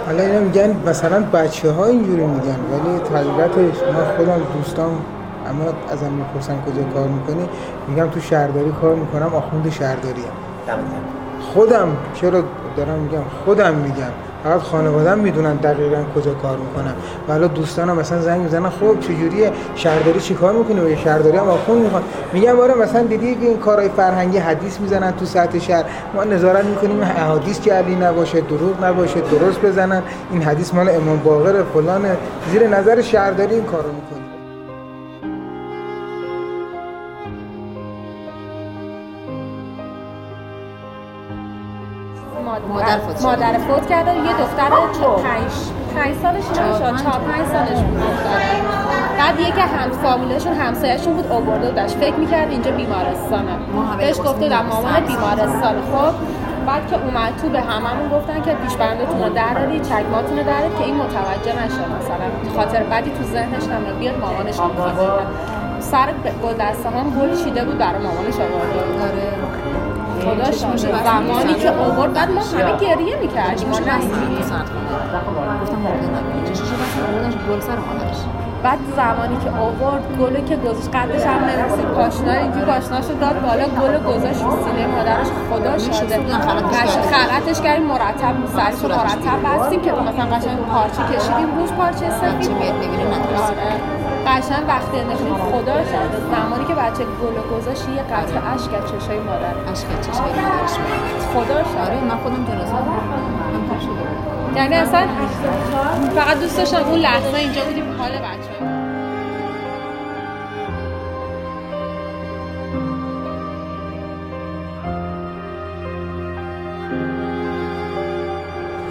حالا 0.06 0.24
اینا 0.24 0.40
میگن 0.40 0.90
مثلا 0.90 1.22
بچه 1.22 1.72
ها 1.72 1.86
اینجوری 1.86 2.26
میگن 2.26 2.60
ولی 2.60 3.00
طبیعتش 3.00 3.78
ما 3.94 4.18
خودم 4.18 4.42
دوستان 4.54 5.06
اما 5.54 5.74
ازم 5.92 6.12
می‌پرسن 6.12 6.56
کجا 6.62 6.84
کار 6.94 7.08
می‌کنی 7.08 7.50
میگم 7.88 8.10
تو 8.10 8.20
شهرداری 8.20 8.72
کار 8.82 8.96
می‌کنم 8.96 9.36
آخوند 9.36 9.70
شهرداری 9.72 10.22
هم. 10.68 10.78
خودم 11.54 11.88
چرا 12.14 12.44
دارم 12.78 13.00
میگم؟ 13.00 13.24
خودم 13.46 13.74
میگم. 13.74 14.12
فقط 14.44 14.60
خانوادم 14.60 15.20
می‌دونن 15.20 15.56
دقیقا 15.56 16.04
کجا 16.16 16.34
کار 16.34 16.58
می‌کنم 16.58 16.94
و 17.28 17.32
حالا 17.32 17.48
دوستانم 17.48 17.96
مثلا 17.96 18.22
زنگ 18.22 18.42
می‌زنن 18.42 18.70
خب 18.70 19.00
چجوریه؟ 19.00 19.52
شهرداری 19.76 20.20
چی 20.20 20.34
کار 20.34 20.54
می‌کنه 20.54 20.94
و 20.94 20.96
شهرداری 20.96 21.38
هم 21.38 21.48
آخون 21.48 21.78
می‌خوان. 21.78 22.04
میگم 22.34 22.60
آره 22.60 22.74
مثلا 22.74 23.04
دیدی 23.04 23.36
که 23.36 23.46
این 23.46 23.58
کارهای 23.58 23.90
فرهنگی 23.90 24.38
حدیث 24.38 24.80
می‌زنن 24.80 25.12
تو 25.12 25.26
سطح 25.26 25.60
شهر؟ 25.60 25.84
ما 26.16 26.24
نظارت 26.24 26.66
می‌کنیم 26.66 26.92
این 26.92 27.04
حدیث 27.04 27.62
جعلی 27.62 27.96
نباشه 27.96 28.42
دروغ 28.42 28.84
نباشه 28.84 29.22
درست 29.22 29.62
بزنن. 29.62 30.02
این 30.32 30.42
حدیث 30.42 30.74
مال 30.74 30.90
امام 30.90 31.20
باقر 31.20 31.64
فلان 31.74 32.02
زیر 32.52 32.68
نظر 32.68 33.02
شهرداری 33.02 33.56
این 33.56 33.64
کارو 33.64 33.90
می‌کنیم 33.90 34.23
مادر 42.94 43.06
فوت 43.06 43.26
مادر 43.26 43.58
فوت 43.58 43.90
کرده 43.90 44.16
یه 44.16 44.22
دختر 44.22 44.70
پنج 45.24 45.52
پنج 45.96 46.16
سالش 46.16 46.60
نمیشه 46.60 47.04
چهار 47.04 47.20
پنج 47.20 47.46
سالش 47.48 47.80
بود. 47.82 48.02
بعد 49.18 49.40
یکی 49.40 49.62
هم 49.62 49.92
فامیلشون 50.04 50.54
همسایه‌شون 50.54 51.14
بود. 51.14 51.32
آورده 51.32 51.72
داشت 51.72 51.96
فکر 51.96 52.16
می‌کرد 52.16 52.50
اینجا 52.52 52.72
بیمارستانه. 52.72 53.52
بهش 53.98 54.18
گفته 54.20 54.50
در 54.50 54.62
مامان 54.62 55.00
بیمارستان. 55.00 55.76
خب 55.94 56.14
بعد 56.68 56.88
که 56.88 56.96
اومد 56.96 57.34
تو 57.42 57.50
به 57.50 57.62
هممون 57.62 58.10
گفتن 58.10 58.42
که 58.42 58.54
پیش 58.54 58.76
بندتون 58.76 59.24
رو 59.24 59.30
دراری 59.30 59.80
چکماتون 59.80 60.38
رو 60.38 60.44
که 60.78 60.84
این 60.84 60.96
متوجه 60.96 61.66
نشه 61.66 61.84
مثلا. 61.98 62.56
خاطر 62.58 62.84
بعدی 62.84 63.12
تو 63.12 63.24
ذهنش 63.24 63.64
نمیاد 63.64 63.98
بیاد 64.00 64.20
مامانش 64.20 64.56
سر 65.80 66.08
گل 66.44 66.54
دسته 66.54 66.90
هم 66.90 67.10
گل 67.20 67.44
چیده 67.44 67.64
بود 67.66 67.78
برای 67.78 68.02
مامانش 68.04 68.36
آورده 68.36 68.80
آره. 69.04 69.63
خدا 70.24 70.52
شاده 70.52 71.04
زمانی 71.04 71.54
که 71.54 71.72
آورد 71.72 72.14
بعد 72.14 72.32
ما 72.32 72.42
همه 72.42 72.78
گریه 72.80 73.16
می‌کردیم. 73.16 73.70
ما 73.70 73.80
نستیم 73.80 74.38
گفتم 74.40 74.66
گل 77.50 77.60
سر 77.60 77.76
مادرش 77.76 78.18
بعد 78.64 78.80
زمانی 78.96 79.38
که 79.44 79.50
آورد 79.50 80.04
گلو 80.20 80.46
که 80.46 80.56
گذاشت 80.56 80.96
قدش 80.96 81.24
هم 81.24 81.46
نرسید 81.46 81.86
پاشنا 81.86 82.32
اینجوری 82.32 82.66
پاشناشو 82.66 83.14
داد 83.14 83.42
بالا 83.42 83.66
گلو 83.66 84.00
گذاشت 84.00 84.44
رو 84.44 84.52
سینه 84.64 84.88
مادرش 84.88 85.28
خدا 85.50 85.78
شده 85.78 86.20
خلطش 86.38 87.62
کردیم 87.62 87.88
مرتب 87.88 88.34
سرش 88.56 88.92
مرتب 88.92 89.38
بستیم 89.46 89.82
که 89.82 89.92
مثلا 89.92 90.26
قشنگ 90.36 90.58
پارچه 90.58 91.16
کشیدیم 91.16 91.58
روش 91.58 91.70
پارچه 91.70 92.10
سفید. 92.10 92.52
قشنگ 94.34 94.68
وقتی 94.68 95.00
انداختیم 95.00 95.36
خدا 95.36 95.84
شده 95.84 96.20
زمانی 96.32 96.66
که 96.66 96.74
بچه 96.74 97.04
گل 97.04 97.58
گذاشت 97.58 97.90
یه 97.90 98.04
قطع 98.04 98.54
اشک 98.54 98.74
از 98.74 98.92
چشای 98.92 99.20
مادر. 99.20 99.56
اشک 99.72 99.86
از 100.00 100.08
چشای 100.08 100.32
مادرش 100.42 100.74
خدا 101.34 101.64
شده 101.64 101.82
آره 101.82 102.04
من 102.04 102.18
خودم 102.24 102.46
جنازه 102.46 102.74
یعنی 104.56 104.76
اصلا 104.76 105.08
فقط 106.16 106.40
دوست 106.40 106.58
داشتم 106.58 106.84
اون 106.90 107.00
لحظه 107.00 107.38
اینجا 107.38 107.62
بودیم 107.66 107.84
حال 107.98 108.12
بچه. 108.12 108.54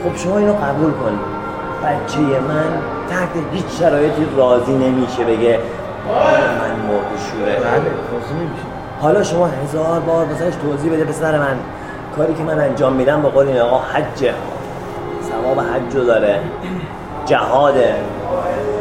خب 0.05 0.17
شما 0.17 0.39
اینو 0.39 0.53
قبول 0.53 0.93
کنید. 0.93 1.21
بچه 1.85 2.19
من 2.21 3.02
تحت 3.13 3.29
هیچ 3.53 3.65
شرایطی 3.79 4.27
راضی 4.37 4.73
نمیشه 4.73 5.25
بگه 5.25 5.59
من 6.09 6.89
مرد 6.89 7.07
شوره. 7.31 7.53
بله 7.53 8.39
نمیشه. 8.39 8.63
حالا 9.01 9.23
شما 9.23 9.47
هزار 9.47 10.01
بار 10.01 10.27
مثلاش 10.27 10.55
توضیح 10.55 10.93
بده 10.93 11.05
پسر 11.05 11.39
من 11.39 11.57
کاری 12.17 12.35
که 12.35 12.43
من 12.43 12.61
انجام 12.61 12.93
میدم 12.93 13.23
به 13.23 13.29
قول 13.29 13.47
این 13.47 13.59
آقا 13.59 13.79
حجه 13.79 14.35
ثواب 15.31 15.61
حج 15.61 16.07
داره 16.07 16.41
جهاده 17.27 17.95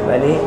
ولی 0.08 0.38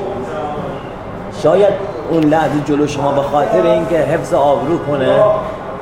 شاید 1.43 1.73
اون 2.09 2.23
لحظه 2.23 2.59
جلو 2.65 2.87
شما 2.87 3.11
به 3.11 3.21
خاطر 3.21 3.61
اینکه 3.61 3.97
حفظ 3.97 4.33
آبرو 4.33 4.77
کنه 4.77 5.15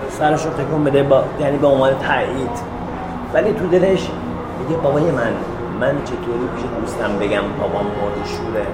سرش 0.10 0.46
رو 0.46 0.52
تکون 0.52 0.84
بده 0.84 1.04
با... 1.04 1.24
یعنی 1.40 1.58
به 1.58 1.68
عنوان 1.68 1.92
تایید. 2.08 2.74
ولی 3.34 3.54
تو 3.54 3.68
دلش 3.68 4.08
میگه 4.60 4.82
بابای 4.82 5.04
من 5.04 5.34
من 5.80 5.96
چطوری 6.04 6.48
پیش 6.56 6.64
دوستم 6.80 7.20
بگم 7.20 7.42
بابام 7.60 7.86
مرد 7.86 8.28
شوره؟ 8.28 8.66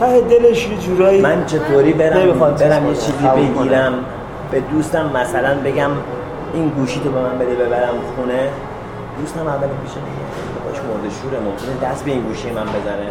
ته 0.00 0.20
دلش 0.20 0.68
یه 0.68 0.76
جورایی 0.78 1.20
من 1.20 1.46
چطوری 1.46 1.92
برم 1.92 2.32
برم 2.58 2.88
یه 2.88 2.94
چیزی 2.94 3.28
بگیرم؟ 3.36 3.92
به 4.50 4.60
دوستم 4.60 5.10
مثلا 5.14 5.54
بگم 5.64 5.90
این 6.54 6.68
گوشی 6.68 7.00
تو 7.00 7.10
به 7.10 7.20
من 7.20 7.38
بده 7.38 7.54
ببرم 7.54 7.94
خونه. 8.16 8.48
دوستم 9.20 9.46
اول 9.46 9.66
پیش 9.66 9.92
میگه 9.96 10.24
باش 10.64 10.76
مرد 10.78 11.12
شوره 11.12 11.38
ممکنه 11.40 11.90
دست 11.90 12.04
به 12.04 12.10
این 12.10 12.20
گوشی 12.20 12.50
من 12.50 12.62
بزنه 12.62 13.08